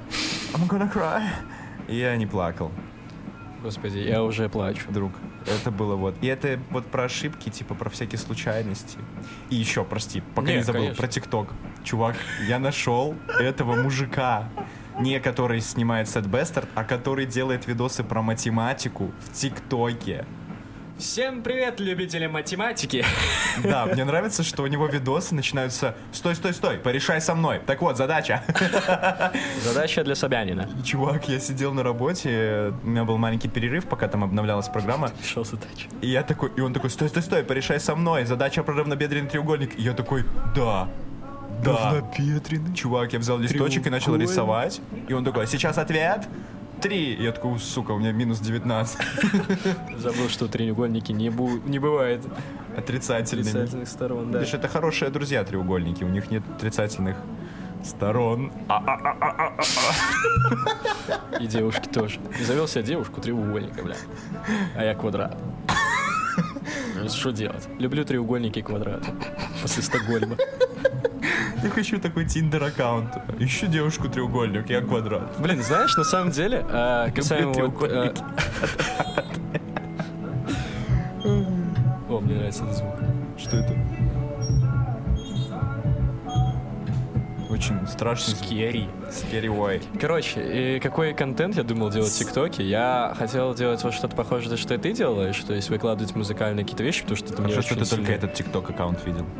[0.53, 1.23] I'm gonna cry.
[1.87, 2.71] И я не плакал
[3.61, 4.91] Господи, я уже плачу.
[4.91, 5.11] друг.
[5.47, 6.15] Это было вот.
[6.21, 8.97] И это вот про ошибки, типа про всякие случайности.
[9.49, 11.01] И еще, прости, пока Не, не забыл, конечно.
[11.01, 11.49] про ТикТок.
[11.83, 12.15] Чувак,
[12.47, 14.49] я нашел этого мужика.
[14.99, 20.25] Не который снимает Сет Бестард, а который делает видосы про математику в ТикТоке.
[20.97, 23.03] Всем привет, любители математики!
[23.63, 27.61] Да, мне нравится, что у него видосы начинаются «Стой, стой, стой, порешай со мной».
[27.65, 28.43] Так вот, задача.
[29.63, 30.69] Задача для Собянина.
[30.83, 35.11] Чувак, я сидел на работе, у меня был маленький перерыв, пока там обновлялась программа.
[35.23, 35.87] Шел задача.
[36.01, 39.29] И я такой, и он такой, стой, стой, стой, порешай со мной, задача про равнобедренный
[39.29, 39.77] треугольник.
[39.77, 40.25] И я такой,
[40.55, 40.89] да,
[41.63, 41.93] да.
[41.95, 42.73] Равнобедренный?
[42.75, 44.81] Чувак, я взял листочек и начал рисовать.
[45.07, 46.27] И он такой, «А сейчас ответ.
[46.81, 47.15] Три.
[47.15, 48.97] Я такой, «У, сука, у меня минус 19.
[49.97, 52.21] Забыл, что треугольники не, бу- не бывает
[52.77, 53.47] Отрицательными.
[53.49, 54.39] отрицательных сторон, да.
[54.39, 57.15] Видишь, это хорошие друзья треугольники, у них нет отрицательных
[57.83, 58.51] сторон.
[61.39, 62.19] И девушки тоже.
[62.39, 63.95] И завел себе девушку треугольника, бля.
[64.75, 65.37] А я квадрат.
[66.95, 67.67] Ну, Что делать?
[67.79, 69.11] Люблю треугольники и квадраты.
[69.61, 70.37] После Стокгольма.
[71.63, 73.09] Я хочу такой тиндер аккаунт.
[73.39, 75.35] Ищу девушку треугольник, я квадрат.
[75.39, 78.21] Блин, знаешь, на самом деле, а, касаемо а, треугольники.
[82.09, 82.95] О, мне нравится этот звук.
[83.37, 83.73] Что это?
[87.55, 88.35] Очень страшный.
[88.35, 88.89] Скери.
[89.09, 89.81] Scary way.
[89.99, 92.63] Короче, и какой контент я думал делать в ТикТоке?
[92.63, 96.65] Я хотел делать вот что-то похожее, на что и ты делаешь, то есть выкладывать музыкальные
[96.65, 99.25] какие-то вещи, потому что это мне Хорошо, что очень ты только этот тикток аккаунт видел.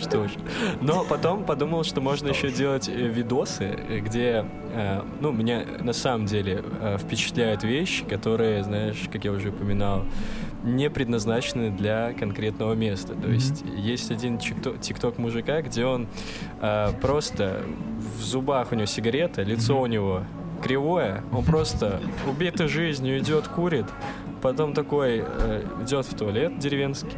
[0.00, 0.30] Что ж.
[0.80, 5.92] Но потом подумал, что можно еще делать э, видосы, э, где, э, ну, меня на
[5.92, 6.62] самом деле
[6.98, 10.04] впечатляют вещи, которые, знаешь, как я уже упоминал,
[10.66, 13.14] не предназначены для конкретного места.
[13.14, 16.08] То есть есть один тикток, мужика, где он
[16.60, 17.62] э, просто
[18.18, 20.24] в зубах у него сигарета, лицо у него
[20.62, 23.86] кривое, он просто убитый жизнью идет, курит,
[24.42, 27.12] потом такой э, идет в туалет деревенский,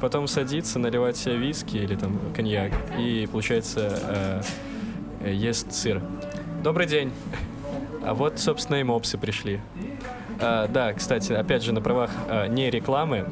[0.00, 4.42] потом садится наливать себе виски или там коньяк и получается э,
[5.24, 6.02] э, ест сыр.
[6.62, 7.12] Добрый день.
[8.02, 9.60] А вот, собственно, и мопсы пришли.
[10.40, 13.26] А, да, кстати, опять же, на правах а, не рекламы,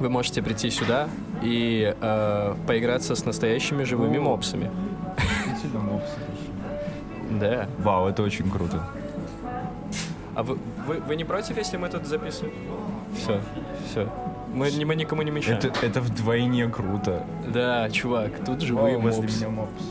[0.00, 1.08] вы можете прийти сюда
[1.42, 4.70] и а, поиграться с настоящими живыми мопсами.
[7.40, 7.66] Да.
[7.78, 8.82] Вау, это очень круто.
[10.34, 12.54] А вы, вы, вы не против, если мы тут записываем?
[13.16, 13.40] Все,
[13.90, 14.12] все.
[14.52, 15.58] Мы, мы никому не мешаем.
[15.58, 17.24] Это, это вдвойне круто.
[17.52, 19.38] Да, чувак, тут живые возле мопсы.
[19.38, 19.82] меня мопс.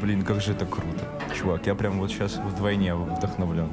[0.00, 1.04] Блин, как же это круто.
[1.34, 3.68] Чувак, я прям вот сейчас вдвойне вдохновлен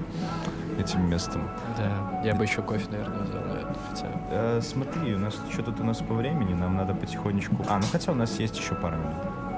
[0.79, 1.49] этим местом.
[1.77, 4.21] Да, я бы еще кофе, наверное, взял на это официально.
[4.31, 7.65] Э, смотри, у нас что тут у нас по времени, нам надо потихонечку.
[7.67, 9.49] А, ну хотя у нас есть еще пара минут.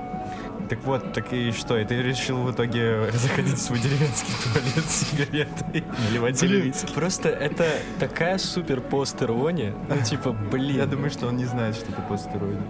[0.69, 4.89] Так вот, так и что, и ты решил в итоге заходить в свой деревенский туалет
[4.89, 7.65] с сигаретой, наливать Блин, просто это
[7.99, 9.73] такая супер постерония.
[9.89, 10.77] Ну, типа, блин.
[10.77, 12.61] Я думаю, что он не знает, что это постероиды.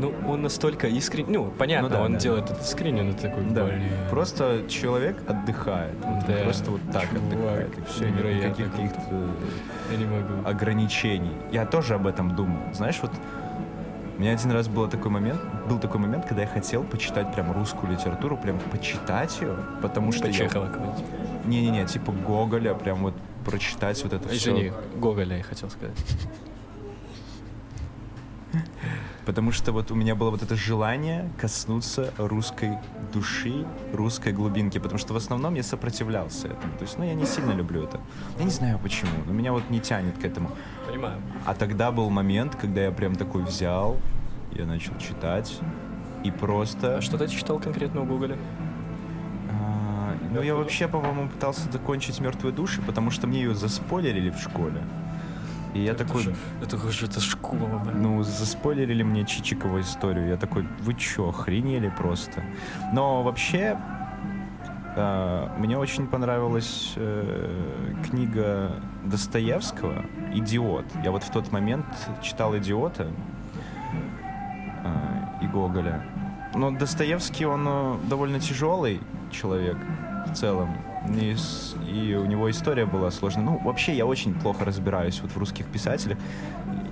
[0.00, 1.28] Ну, он настолько искренне...
[1.38, 2.18] Ну, понятно, Ну да, он да.
[2.18, 3.82] делает это искренне, но такой, Да, блин.
[4.10, 5.94] просто человек отдыхает.
[6.02, 7.78] Вот Да, Просто вот так чувак, отдыхает.
[7.78, 9.28] И все, никаких каких-то
[9.90, 10.48] Я не могу.
[10.48, 11.32] ограничений.
[11.52, 12.58] Я тоже об этом думал.
[12.72, 13.10] Знаешь, вот
[14.16, 17.52] у меня один раз был такой момент, был такой момент, когда я хотел почитать прям
[17.52, 20.48] русскую литературу, прям почитать ее, потому что Типа я...
[20.48, 21.04] Чехова какого-нибудь.
[21.46, 23.14] Не-не-не, типа Гоголя, прям вот
[23.46, 24.50] прочитать вот это все.
[24.52, 25.96] Извини, Гоголя я хотел сказать.
[29.26, 32.78] Потому что вот у меня было вот это желание коснуться русской
[33.12, 36.72] души, русской глубинки, потому что в основном я сопротивлялся этому.
[36.78, 38.00] То есть, ну, я не сильно люблю это.
[38.38, 40.50] Я не знаю почему, но меня вот не тянет к этому.
[40.86, 41.20] Понимаю.
[41.44, 43.96] А тогда был момент, когда я прям такой взял,
[44.52, 45.60] я начал читать,
[46.24, 46.96] и просто...
[46.96, 48.38] А что ты читал конкретно у Гоголя?
[49.50, 54.38] А, ну, я вообще, по-моему, пытался закончить «Мертвые души», потому что мне ее заспойлерили в
[54.38, 54.82] школе.
[55.74, 58.02] И я такой, Это же это школа, блин.
[58.02, 60.28] ну, заспойлерили мне Чичикова историю.
[60.28, 62.42] Я такой, вы чё, охренели просто?
[62.92, 63.78] Но вообще,
[64.96, 68.72] а, мне очень понравилась э, книга
[69.04, 70.04] Достоевского
[70.34, 70.86] «Идиот».
[71.04, 71.86] Я вот в тот момент
[72.20, 73.06] читал «Идиота»
[74.84, 76.02] а, и Гоголя.
[76.54, 79.00] Но Достоевский, он э, довольно тяжелый
[79.30, 79.76] человек
[80.26, 80.76] в целом.
[81.08, 81.34] И,
[81.90, 83.44] и у него история была сложная.
[83.44, 86.18] Ну, вообще, я очень плохо разбираюсь вот в русских писателях.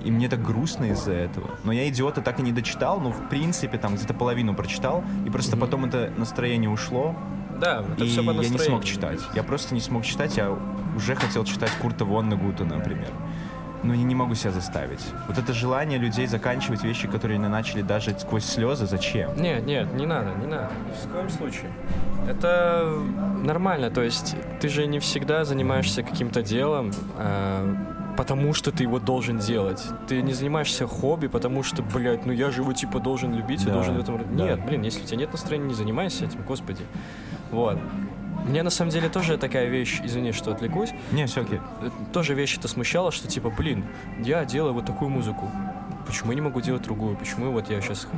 [0.04, 1.50] И мне так грустно из-за этого.
[1.64, 3.00] Но я «Идиота» так и не дочитал.
[3.00, 5.04] Ну, в принципе, там где-то половину прочитал.
[5.26, 7.14] И просто потом это настроение ушло.
[7.60, 9.20] Да, это и все по я не смог читать.
[9.34, 10.36] Я просто не смог читать.
[10.36, 10.56] Я
[10.96, 13.10] уже хотел читать Курта Воннегута, например.
[13.82, 15.00] Но я не могу себя заставить.
[15.28, 19.30] Вот это желание людей заканчивать вещи, которые они начали даже сквозь слезы, зачем?
[19.40, 20.68] Нет, нет, не надо, не надо.
[20.86, 21.70] Ни в коем случае.
[22.28, 22.92] Это
[23.42, 27.76] нормально, то есть ты же не всегда занимаешься каким-то делом, а,
[28.16, 29.82] потому что ты его должен делать.
[30.08, 33.66] Ты не занимаешься хобби, потому что, блядь, ну я же его типа должен любить и
[33.66, 34.36] Да, должен в этом...
[34.36, 34.44] да.
[34.44, 36.82] Нет, блин, если у тебя нет настроения, не занимайся этим, господи.
[37.52, 37.78] Вот.
[38.44, 41.60] Мне на самом деле тоже такая вещь, извини, что отвлекусь, Не, все окей.
[41.82, 43.84] э, тоже вещь это смущало, что типа, блин,
[44.20, 45.50] я делаю вот такую музыку.
[46.08, 47.16] Почему я не могу делать другую?
[47.16, 48.08] Почему вот я сейчас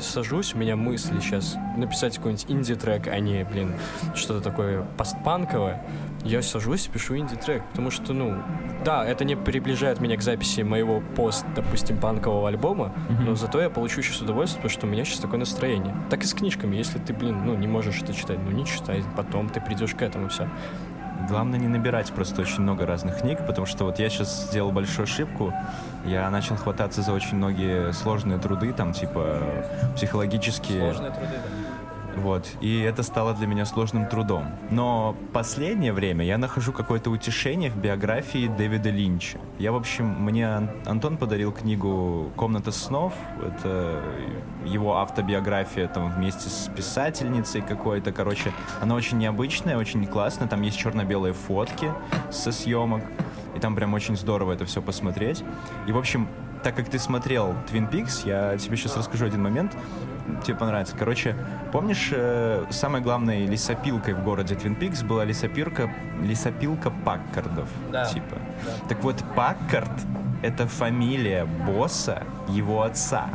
[0.00, 3.74] сажусь, у меня мысли сейчас написать какой-нибудь инди-трек, а не, блин,
[4.14, 5.82] что-то такое постпанковое.
[6.22, 8.40] Я сажусь и пишу инди-трек, потому что, ну,
[8.84, 12.94] да, это не приближает меня к записи моего пост, допустим, панкового альбома,
[13.26, 15.96] но зато я получу сейчас удовольствие, потому что у меня сейчас такое настроение.
[16.08, 19.02] Так и с книжками, если ты, блин, ну, не можешь это читать, ну, не читай,
[19.16, 20.48] потом ты придешь к этому, все.
[21.28, 25.04] Главное не набирать просто очень много разных книг, потому что вот я сейчас сделал большую
[25.04, 25.52] ошибку.
[26.04, 29.38] Я начал хвататься за очень многие сложные труды, там типа
[29.94, 30.92] психологические.
[30.94, 31.36] труды,
[32.16, 32.48] Вот.
[32.60, 34.46] И это стало для меня сложным трудом.
[34.70, 39.38] Но последнее время я нахожу какое-то утешение в биографии Дэвида Линча.
[39.58, 43.14] Я, в общем, мне Ан- Антон подарил книгу «Комната снов».
[43.44, 44.02] Это
[44.64, 48.12] его автобиография там вместе с писательницей какой-то.
[48.12, 50.48] Короче, она очень необычная, очень классная.
[50.48, 51.92] Там есть черно-белые фотки
[52.30, 53.02] со съемок.
[53.54, 55.42] И там прям очень здорово это все посмотреть.
[55.86, 56.28] И, в общем,
[56.62, 59.72] так как ты смотрел Twin Peaks, я тебе сейчас расскажу один момент.
[60.44, 60.94] Тебе понравится.
[60.96, 61.34] Короче,
[61.72, 65.92] помнишь, э, самой главной лесопилкой в городе Твин Пикс была лесопилка,
[66.22, 67.68] лесопилка Паккардов.
[67.90, 68.04] Да.
[68.06, 68.36] Типа.
[68.88, 69.90] Так вот, Паккард—
[70.42, 73.28] это фамилия босса его отца.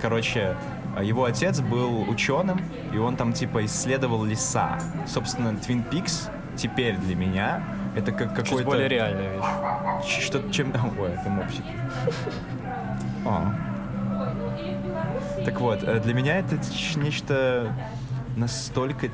[0.00, 0.56] Короче,
[1.00, 2.60] его отец был ученым,
[2.92, 4.78] и он там типа исследовал леса.
[5.06, 7.62] Собственно, Твин Пикс теперь для меня
[7.94, 8.64] это как Чуть какой-то...
[8.64, 10.24] более реальная вещь.
[10.24, 10.72] Что-то чем...
[10.98, 11.64] Ой, это мопсик.
[13.24, 13.54] О.
[15.44, 16.58] Так вот, э, для меня это
[16.96, 17.74] нечто
[18.36, 19.08] настолько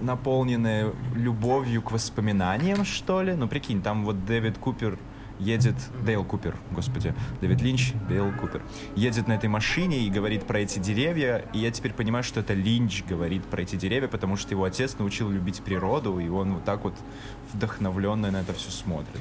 [0.00, 3.34] наполненное любовью к воспоминаниям, что ли.
[3.34, 4.98] Ну, прикинь, там вот Дэвид Купер
[5.38, 5.74] едет...
[6.04, 7.14] Дейл Купер, господи.
[7.40, 8.62] Дэвид Линч, Дейл Купер.
[8.94, 11.44] Едет на этой машине и говорит про эти деревья.
[11.52, 14.96] И я теперь понимаю, что это Линч говорит про эти деревья, потому что его отец
[14.98, 16.94] научил любить природу, и он вот так вот
[17.52, 19.20] вдохновленно на это все смотрит.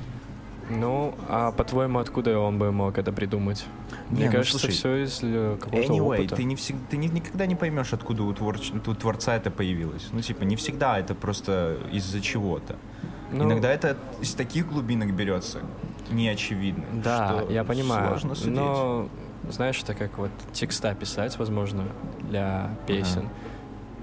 [0.69, 3.65] Ну, а по-твоему, откуда он бы мог это придумать?
[4.09, 6.35] Не, Мне ну, кажется, слушай, все из э, какого-то Anyway, опыта.
[6.37, 10.07] ты, не всег- ты ни- никогда не поймешь, откуда у, творч- у творца это появилось.
[10.11, 12.77] Ну, типа, не всегда это просто из-за чего-то.
[13.31, 15.61] Ну, Иногда это из таких глубинок берется,
[16.11, 16.83] неочевидно.
[17.03, 18.09] Да, что я понимаю.
[18.09, 18.55] Сложно судить.
[18.55, 19.07] Но
[19.49, 21.83] знаешь, это как вот текста писать, возможно,
[22.21, 23.29] для песен.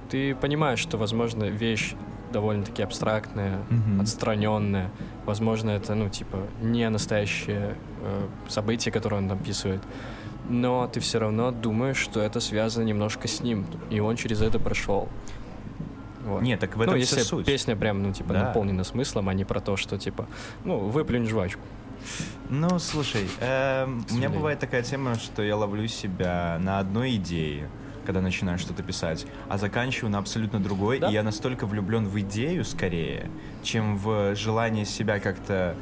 [0.09, 1.95] Ты понимаешь, что, возможно, вещь
[2.33, 4.01] довольно-таки абстрактная, Мгм.
[4.01, 4.91] отстраненная.
[5.27, 9.83] Возможно, это, ну, типа, не настоящее э, событие, которое он описывает.
[10.49, 14.59] Но ты все равно думаешь, что это связано немножко с ним, и он через это
[14.59, 15.09] прошел.
[16.25, 16.43] Вот.
[16.43, 17.47] Нет, так в ну, этом если вся суть.
[17.47, 18.45] песня прям, ну, типа, Да.
[18.47, 20.27] наполнена смыслом, а не про то, что, типа,
[20.65, 21.61] ну, выплюнь жвачку.
[22.51, 27.69] Ну, слушай, эм, у меня бывает такая тема, что я ловлю себя на одной идее,
[28.05, 31.09] когда начинаю что-то писать, а заканчиваю на абсолютно другой, Да.
[31.09, 33.31] и я настолько влюблен в идею скорее,
[33.63, 35.77] чем в желание себя как-то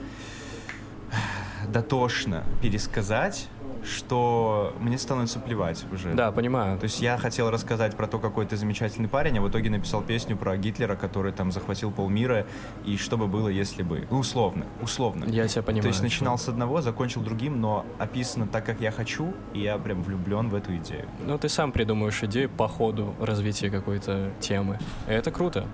[1.69, 3.49] дотошно пересказать,
[3.85, 6.13] что мне становится плевать уже.
[6.13, 6.79] Да, понимаю.
[6.79, 10.03] То есть я хотел рассказать про то, какой ты замечательный парень, а в итоге написал
[10.03, 12.47] песню про Гитлера, который там захватил полмира,
[12.85, 14.07] и что бы было, если бы.
[14.11, 15.25] Ну, условно, условно.
[15.27, 15.83] Я тебя понимаю.
[15.83, 19.79] То есть начинал с одного, закончил другим, но описано так, как я хочу, и я
[19.79, 21.07] прям влюблен в эту идею.
[21.21, 24.79] Ну, ты сам придумываешь идею по ходу развития какой-то темы.
[25.07, 25.67] Это круто.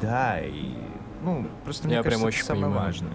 [0.00, 0.74] Да, и
[1.22, 2.86] ну, просто мне Я кажется, прям это очень самое понимаю.
[2.86, 3.12] важное.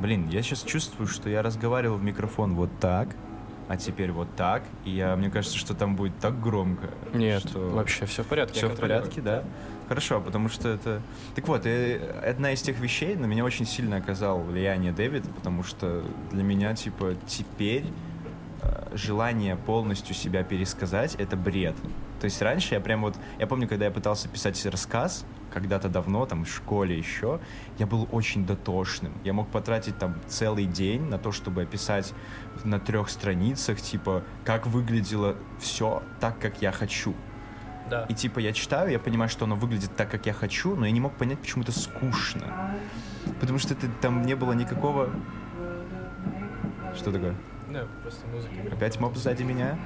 [0.00, 3.08] Блин, я сейчас чувствую, что я разговаривал в микрофон вот так,
[3.68, 6.90] а теперь вот так, и я, мне кажется, что там будет так громко.
[7.12, 7.70] Нет, что...
[7.70, 8.58] вообще все в порядке.
[8.58, 9.44] Все в порядке, да?
[9.88, 11.02] Хорошо, потому что это...
[11.34, 15.62] Так вот, э, одна из тех вещей на меня очень сильно оказал влияние Дэвид, потому
[15.62, 17.84] что для меня, типа, теперь
[18.62, 21.74] э, желание полностью себя пересказать— это бред.
[22.20, 23.16] То есть раньше я прям вот...
[23.38, 27.40] Я помню, когда я пытался писать рассказ, когда-то давно, там, в школе еще,
[27.78, 29.12] я был очень дотошным.
[29.24, 32.12] Я мог потратить там целый день на то, чтобы описать
[32.64, 37.14] на трех страницах, типа, как выглядело все так, как я хочу.
[37.88, 38.06] Да.
[38.08, 40.92] И типа я читаю, я понимаю, что оно выглядит так, как я хочу, но я
[40.92, 42.74] не мог понять, почему это скучно.
[43.40, 45.10] Потому что это, там не было никакого...
[46.96, 47.34] Что такое?
[47.70, 48.54] Да, просто музыка.
[48.72, 49.78] Опять моб сзади меня?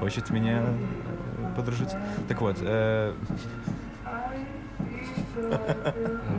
[0.00, 2.00] Хочет меня э, подружиться?
[2.26, 3.14] Так вот, э,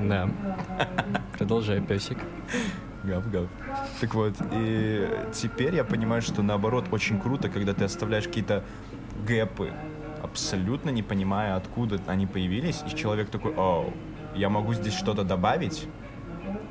[0.08, 0.30] Да.
[1.38, 2.18] Продолжай, песик.
[3.04, 3.48] гав-гав.
[4.02, 8.64] Так вот, и теперь я понимаю, что наоборот очень круто, когда ты оставляешь какие-то
[9.26, 9.72] гэпы,
[10.22, 13.94] абсолютно не понимая, откуда они появились, и человек такой, оу,
[14.36, 15.88] я могу здесь что-то добавить,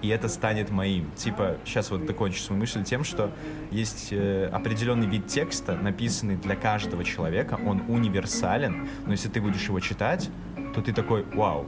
[0.03, 1.11] и это станет моим.
[1.13, 3.31] Типа, сейчас вот докончу свою мысль тем, что
[3.71, 9.67] есть э, определенный вид текста, написанный для каждого человека, он универсален, но если ты будешь
[9.67, 10.31] его читать,
[10.75, 11.67] то ты такой, вау,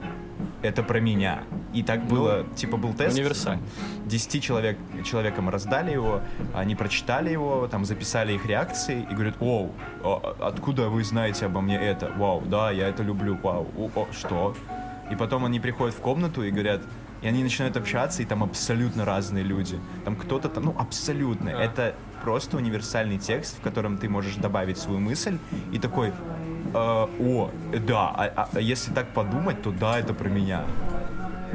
[0.61, 1.43] это про меня.
[1.73, 3.17] И так было, типа был тест.
[3.17, 3.63] универсально.
[4.05, 6.21] 10 человек, человекам раздали его,
[6.53, 9.71] они прочитали его, там записали их реакции и говорят, вау,
[10.03, 12.11] а откуда вы знаете обо мне это?
[12.17, 14.53] Вау, да, я это люблю, вау, о, о, что?
[15.09, 16.81] И потом они приходят в комнату и говорят,
[17.21, 19.79] и они начинают общаться, и там абсолютно разные люди.
[20.05, 21.51] Там кто-то там, ну, абсолютно.
[21.51, 21.61] А.
[21.61, 25.37] Это просто универсальный текст, в котором ты можешь добавить свою мысль
[25.71, 26.13] и такой,
[26.73, 27.51] «Э, о,
[27.85, 30.63] да, а, а если так подумать, то да, это про меня.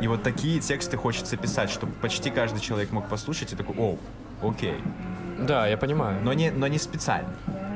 [0.01, 3.97] И вот такие тексты хочется писать, чтобы почти каждый человек мог послушать и такой, о,
[4.43, 4.77] окей.
[5.39, 6.21] Да, я понимаю.
[6.23, 7.31] Но не, но не специально.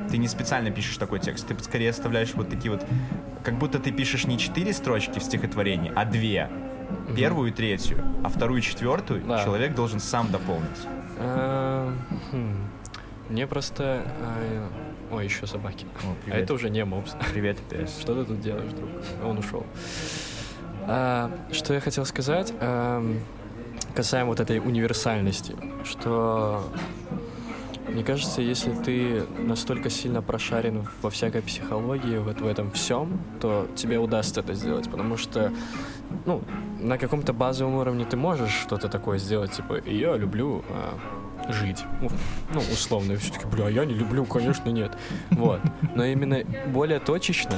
[0.09, 2.85] Ты не специально пишешь такой текст, ты скорее оставляешь вот такие вот,
[3.43, 6.49] как будто ты пишешь не четыре строчки в стихотворении, а две.
[7.15, 9.43] Первую и третью, а вторую и четвертую Да.
[9.43, 10.87] человек должен сам дополнить.
[11.17, 11.93] А,
[12.31, 12.67] хм.
[13.29, 14.03] Мне просто...
[15.11, 15.85] а, Ой, еще собаки.
[16.03, 17.15] О, А это уже не мопс.
[17.31, 17.97] Привет, пес.
[17.99, 18.89] Что ты тут делаешь, друг?
[19.23, 19.65] Он ушел.
[20.87, 23.19] А, что я хотел сказать ам,
[23.95, 26.63] касаемо вот этой универсальности, что
[27.87, 33.67] мне кажется, если ты настолько сильно прошарен во всякой психологии, вот в этом всем, то
[33.75, 35.51] тебе удастся это сделать, потому что
[36.25, 36.41] ну,
[36.79, 40.97] на каком-то базовом уровне ты можешь что-то такое сделать, типа, я люблю а,
[41.49, 41.83] жить.
[42.01, 43.13] Ну, условно.
[43.13, 44.97] И все таки бля, я не люблю, конечно, нет.
[45.31, 45.59] Вот.
[45.95, 47.57] Но именно более точечно,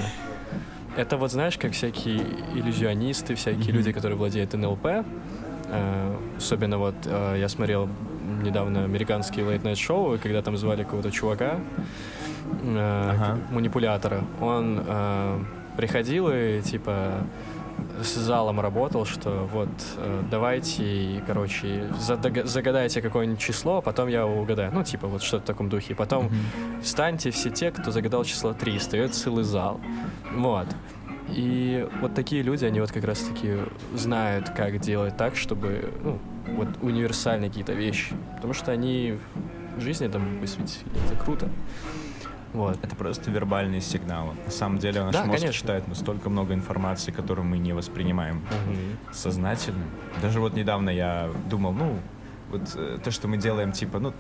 [0.95, 2.21] это вот знаешь, как всякие
[2.55, 7.89] иллюзионисты, всякие люди, которые владеют НЛП, э, особенно вот э, я смотрел
[8.43, 11.59] недавно американские night шоу, когда там звали какого-то чувака,
[12.63, 13.39] э, Ага.
[13.51, 15.39] манипулятора, он э,
[15.77, 17.23] приходил и типа
[18.01, 24.71] с залом работал, что вот э, давайте, короче, загадайте какое-нибудь число, а потом я угадаю.
[24.73, 25.95] Ну, типа вот что-то в таком духе.
[25.95, 26.29] Потом
[26.81, 29.79] встаньте все те, кто загадал число 300, и это целый зал.
[30.35, 30.67] Вот.
[31.29, 33.57] И вот такие люди, они вот как раз-таки
[33.93, 38.13] знают, как делать так, чтобы, ну, вот универсальные какие-то вещи.
[38.35, 39.17] Потому что они
[39.77, 40.85] в жизни там высветили.
[41.07, 41.49] Это круто.
[42.53, 42.77] Вот.
[42.83, 44.33] Это просто вербальные сигналы.
[44.45, 45.53] На самом деле наш Да, мозг конечно.
[45.53, 48.41] читает настолько много информации, которую мы не воспринимаем
[49.11, 49.85] сознательно.
[50.21, 51.99] Даже вот недавно я думал, ну,
[52.51, 54.13] вот э, то, что мы делаем, типа, ну,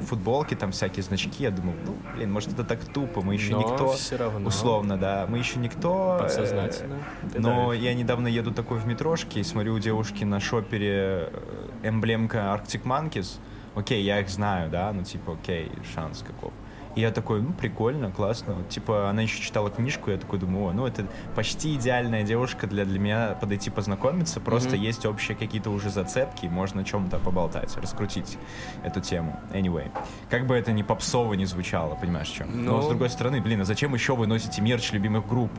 [0.00, 3.60] футболки, там всякие значки, я думал, ну, блин, может, это так тупо, мы еще Но
[3.60, 4.48] никто, все равно.
[4.48, 6.16] условно, да, мы еще никто...
[6.18, 6.96] э, Подсознательно.
[7.32, 7.82] ты Но давишь.
[7.82, 12.82] я недавно еду такой в метрошке и смотрю у девушки на шопере э, эмблемка Arctic
[12.82, 13.38] Monkeys.
[13.74, 16.52] Окей, я их знаю, да, ну типа, окей, шанс каков.
[16.96, 18.54] И я такой, ну, прикольно, классно.
[18.54, 22.66] Вот, Типа, она еще читала книжку, я такой думаю, о, ну, это почти идеальная девушка
[22.66, 24.40] для, для меня подойти познакомиться.
[24.40, 24.80] Просто Мгм.
[24.84, 28.38] есть общие какие-то уже зацепки, можно о чем-то поболтать, раскрутить
[28.82, 29.38] эту тему.
[29.52, 29.90] Anyway.
[30.30, 32.64] Как бы это ни попсово не звучало, понимаешь, в чем?
[32.64, 32.82] Но, Ну.
[32.82, 35.52] с другой стороны, блин, а зачем еще вы носите мерч любимых групп?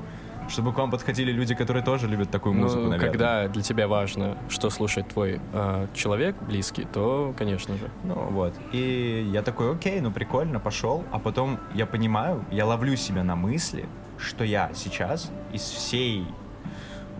[0.47, 3.11] Чтобы к вам подходили люди, которые тоже любят такую музыку, ну, наверное.
[3.11, 7.89] когда для тебя важно, что слушает твой э, человек близкий, то, конечно же.
[8.03, 8.53] Ну вот.
[8.71, 11.03] И я такой, окей, ну прикольно, пошел.
[11.11, 13.87] А потом я понимаю, я ловлю себя на мысли,
[14.17, 16.25] что я сейчас из всей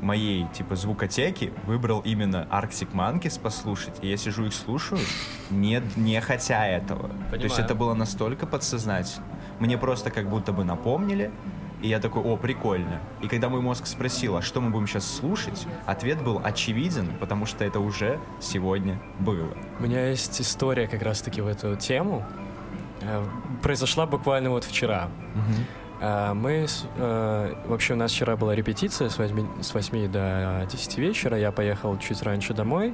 [0.02, 3.96] моей, типа, звукотеки выбрал именно Arctic Monkeys послушать.
[4.02, 5.00] И я сижу их слушаю,
[5.50, 7.10] не, не хотя этого.
[7.30, 7.66] То есть Понимаю.
[7.66, 9.26] это было настолько подсознательно.
[9.60, 11.32] Мне просто как будто бы напомнили,
[11.82, 13.00] и я такой, о, прикольно.
[13.22, 17.46] И когда мой мозг спросил, а что мы будем сейчас слушать, ответ был очевиден, потому
[17.46, 19.50] что это уже сегодня было.
[19.80, 22.26] У меня есть история как раз-таки в эту тему.
[23.02, 23.24] Э,
[23.62, 25.10] произошла буквально вот вчера.
[26.02, 26.66] Э, Мы,
[26.98, 31.38] э, вообще у нас вчера была репетиция с 8, с 8 до 10 вечера.
[31.38, 32.94] Я поехал чуть раньше домой.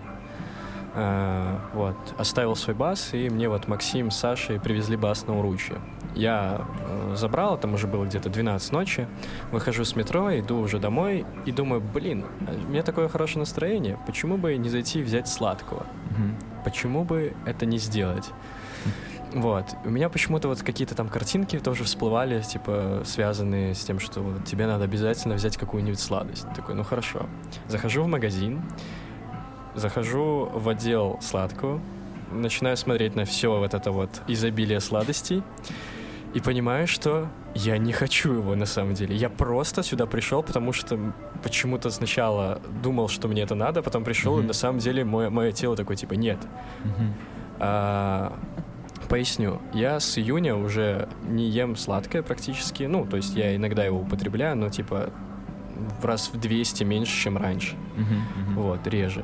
[1.73, 5.77] Вот, оставил свой бас, и мне вот Максим с Сашей привезли бас на уручье.
[6.15, 9.07] Я э, забрал, там уже было где-то 12 ночи,
[9.51, 13.97] выхожу с метро, иду уже домой и думаю, блин, а у меня такое хорошее настроение,
[14.05, 15.85] почему бы не зайти и взять сладкого?
[16.63, 18.29] Почему бы это не сделать?
[19.33, 19.65] Вот.
[19.83, 24.45] У меня почему-то вот какие-то там картинки тоже всплывали, типа, связанные с тем, что вот
[24.45, 26.45] тебе надо обязательно взять какую-нибудь сладость.
[26.55, 27.25] Такой, ну хорошо.
[27.67, 28.61] Захожу в магазин,
[29.73, 31.81] захожу в отдел сладкого,
[32.31, 35.43] начинаю смотреть на все вот это вот изобилие сладостей
[36.33, 39.15] и понимаю, что я не хочу его на самом деле.
[39.15, 40.97] Я просто сюда пришел, потому что
[41.43, 44.47] почему-то сначала думал, что мне это надо, потом пришел, и Мгм.
[44.47, 46.39] на самом деле мое, мое тело такое, типа, нет,
[47.59, 48.33] а,
[49.09, 49.61] поясню.
[49.73, 52.83] Я с июня уже не ем сладкое практически.
[52.83, 55.11] Ну, то есть я иногда его употребляю, но типа
[56.01, 57.75] в раз в 200 меньше, чем раньше.
[58.55, 59.23] Вот, реже.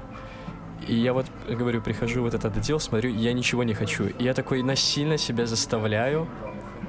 [0.88, 4.06] И я вот, говорю, прихожу в этот отдел, смотрю, я ничего не хочу.
[4.06, 6.28] И я такой насильно себя заставляю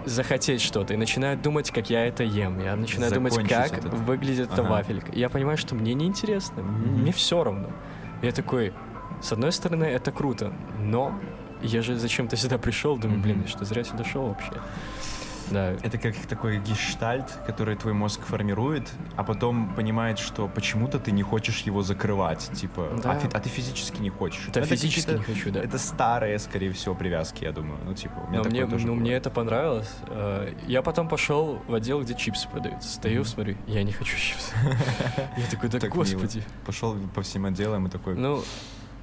[0.05, 2.59] захотеть что-то и начинают думать, как я это ем.
[2.61, 4.71] Я начинаю думать, Закончить как этот- выглядит эта Ага.
[4.71, 5.13] вафелька.
[5.13, 7.01] Я понимаю, что мне неинтересно, Мгм.
[7.03, 7.69] мне все равно.
[8.23, 8.73] Я такой,
[9.23, 11.19] с одной стороны, это круто, но
[11.63, 14.53] я же зачем-то сюда пришел, думаю, блин, что зря сюда шел вообще.
[15.51, 21.13] Да, Это как такой гештальт, который твой мозг формирует, а потом понимает, что почему-то ты
[21.13, 22.51] не хочешь его закрывать.
[22.55, 23.13] Типа, Да.
[23.13, 24.47] а, фи- а ты физически не хочешь.
[24.53, 25.61] Да, Ну, физически не хочу, да.
[25.63, 27.79] Это старые, скорее всего, привязки, я думаю.
[27.85, 29.01] Ну, типа, у меня но мне, тоже ну, было.
[29.01, 29.91] мне это понравилось.
[30.09, 32.89] Э, Я потом пошел в отдел, где чипсы продаются.
[32.89, 34.55] Стою, смотрю, я не хочу чипсы.
[35.37, 36.43] Я такой, да господи.
[36.67, 38.43] Пошел по всем отделам и такой, Ну,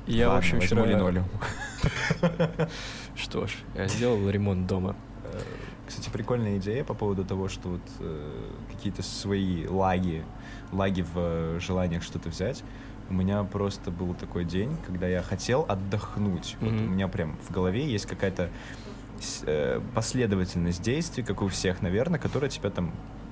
[0.06, 0.92] я, в «Ладно, общем, возьму вчера...
[0.98, 1.26] линолеум.
[3.16, 4.96] Что ж, я сделал ремонт дома.
[5.88, 10.24] Кстати, прикольная идея по поводу того, что вот э, какие-то свои лаги,
[10.74, 12.64] лаги в э, желаниях что-то взять.
[13.10, 16.58] У меня просто был такой день, когда я хотел отдохнуть.
[16.60, 16.86] Вот Мгм.
[16.88, 18.50] у меня прям в голове есть какая-то
[19.46, 22.92] э, последовательность действий, как у всех, наверное, которая тебя там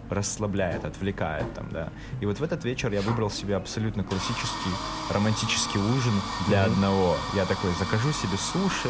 [0.10, 1.90] расслабляет, отвлекает там, да.
[2.22, 4.72] И вот в этот вечер я выбрал себе абсолютно классический
[5.12, 6.14] романтический ужин
[6.48, 6.72] для Мгм.
[6.74, 7.18] одного.
[7.36, 8.90] Я такой закажу себе суши,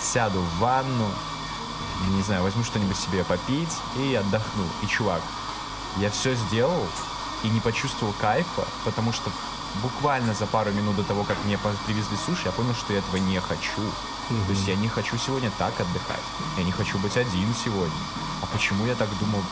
[0.00, 1.08] сяду в ванну,
[2.08, 4.64] не знаю, возьму что-нибудь себе попить и отдохну.
[4.82, 5.22] И, чувак,
[5.98, 6.86] я все сделал
[7.42, 9.30] и не почувствовал кайфа, потому что
[9.82, 13.16] буквально за пару минут до того, как мне привезли суши, я понял, что я этого
[13.16, 13.82] не хочу.
[14.46, 16.22] То есть я не хочу сегодня так отдыхать.
[16.56, 17.94] Я не хочу быть один сегодня.
[18.40, 19.42] А почему я так думал?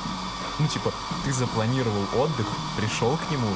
[0.59, 0.93] Ну, типа,
[1.24, 3.55] ты запланировал отдых, пришел к нему,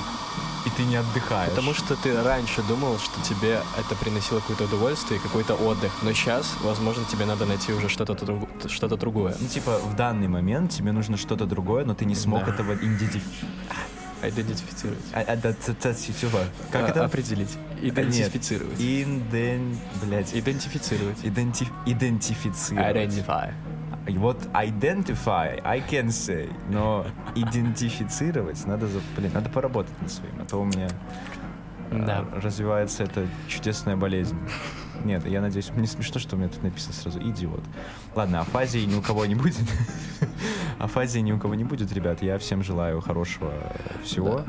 [0.67, 1.51] и ты не отдыхаешь.
[1.51, 5.93] Потому что ты раньше думал, что тебе это приносило какое-то удовольствие, какой-то отдых.
[6.03, 9.37] Но сейчас, возможно, тебе надо найти уже что-то друг- что-то другое.
[9.41, 12.53] Ну, типа, в данный момент тебе нужно что-то другое, но ты не смог Да.
[12.53, 13.23] этого идентифицировать.
[14.23, 14.99] Идентифицировать.
[15.12, 16.12] А, а, да, ц- ц- ц-
[16.73, 17.05] как А, это?
[17.05, 17.51] Определить.
[17.57, 17.93] А, нет.
[17.93, 18.81] Идентифицировать.
[18.81, 19.79] Инден...
[20.03, 20.35] Блядь.
[20.35, 21.19] Идентифицировать.
[21.23, 21.69] Иденти...
[21.85, 22.97] Идентифицировать.
[22.97, 23.53] Identify.
[24.09, 29.01] Вот identify, I can say, но идентифицировать надо, за...
[29.17, 30.89] блин, надо поработать над своим, а то у меня
[31.91, 32.25] э, Да.
[32.33, 34.37] развивается эта чудесная болезнь.
[35.05, 37.63] Нет, я надеюсь, мне смешно, что у меня тут написано сразу идиот.
[38.15, 39.57] Ладно, афазии ни у кого не будет.
[40.79, 42.23] Афазии ни у кого не будет, ребят.
[42.23, 43.53] Я всем желаю хорошего
[44.03, 44.43] всего.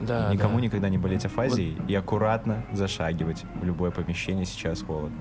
[0.00, 0.60] Да, Никому да.
[0.62, 4.46] никогда не болеть афазией и аккуратно зашагивать в любое помещение.
[4.46, 5.16] Сейчас холодно.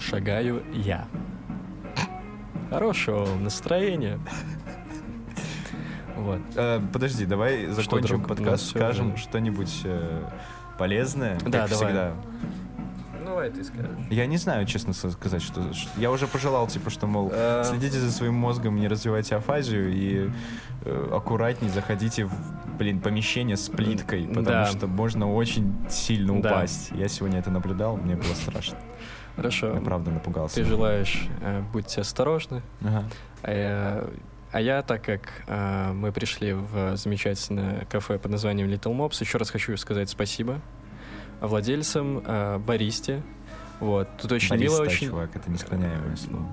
[0.00, 1.06] Шагаю я.
[2.70, 4.18] Хорошего вам настроения.
[6.16, 6.40] Вот.
[6.54, 8.28] Э, подожди, давай закончим друг?
[8.28, 9.16] подкаст, Ну, скажем да.
[9.16, 10.22] что-нибудь э,
[10.78, 11.86] полезное, Да, как давай.
[11.86, 12.12] всегда.
[13.24, 13.90] Давай ты скажешь.
[14.10, 17.64] Я не знаю, честно сказать, что, что- я уже пожелал, типа, что мол, Э.
[17.64, 20.30] следите за своим мозгом, не развивайте афазию и
[20.84, 22.32] э, аккуратнее заходите в,
[22.78, 24.66] блин, помещение с плиткой, потому Да.
[24.66, 26.50] что можно очень сильно Да.
[26.50, 26.90] упасть.
[26.92, 28.78] Я сегодня это наблюдал, мне было страшно.
[29.40, 29.74] Хорошо.
[29.74, 30.56] Я правда напугался.
[30.56, 32.62] Ты желаешь, э, будьте осторожны.
[32.82, 33.04] Ага.
[33.42, 34.04] А я,
[34.52, 39.38] а я, так как э, мы пришли в замечательное кафе под названием Little Mops, еще
[39.38, 40.60] раз хочу сказать спасибо
[41.40, 43.22] владельцам, э, баристе.
[43.80, 44.08] Вот.
[44.20, 45.08] Тут очень Бариста, мило, очень...
[45.08, 46.46] чувак, это несклоняемое слово.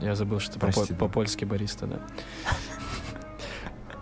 [0.00, 2.00] Я забыл, что по-польски бариста, да.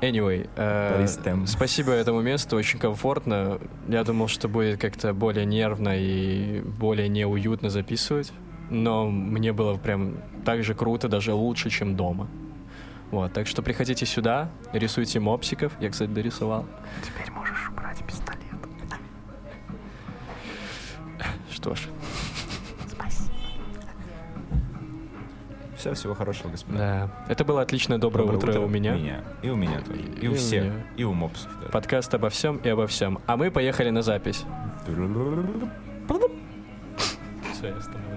[0.00, 1.06] Anyway, э,
[1.46, 3.58] спасибо этому месту, очень комфортно.
[3.88, 8.32] Я думал, что будет как-то более нервно и более неуютно записывать,
[8.70, 12.28] но мне было прям так же круто, даже лучше, чем дома.
[13.10, 15.72] Вот, так что приходите сюда, рисуйте мопсиков.
[15.80, 16.66] Я, кстати, дорисовал.
[17.02, 18.38] Теперь можешь убрать пистолет.
[21.50, 21.88] Что ж,
[25.78, 26.76] Все, всего хорошего, господа.
[26.76, 27.32] да.
[27.32, 29.22] Это было отличное доброе, утро, у меня.
[29.42, 30.00] И у меня тоже.
[30.00, 30.64] И, И у всех.
[30.64, 30.74] меня.
[30.96, 31.50] И у мопсов.
[31.62, 31.68] да.
[31.68, 33.20] Подкаст обо всем и обо всем.
[33.26, 34.44] А мы поехали на запись.
[37.52, 38.07] Все, я остановлю.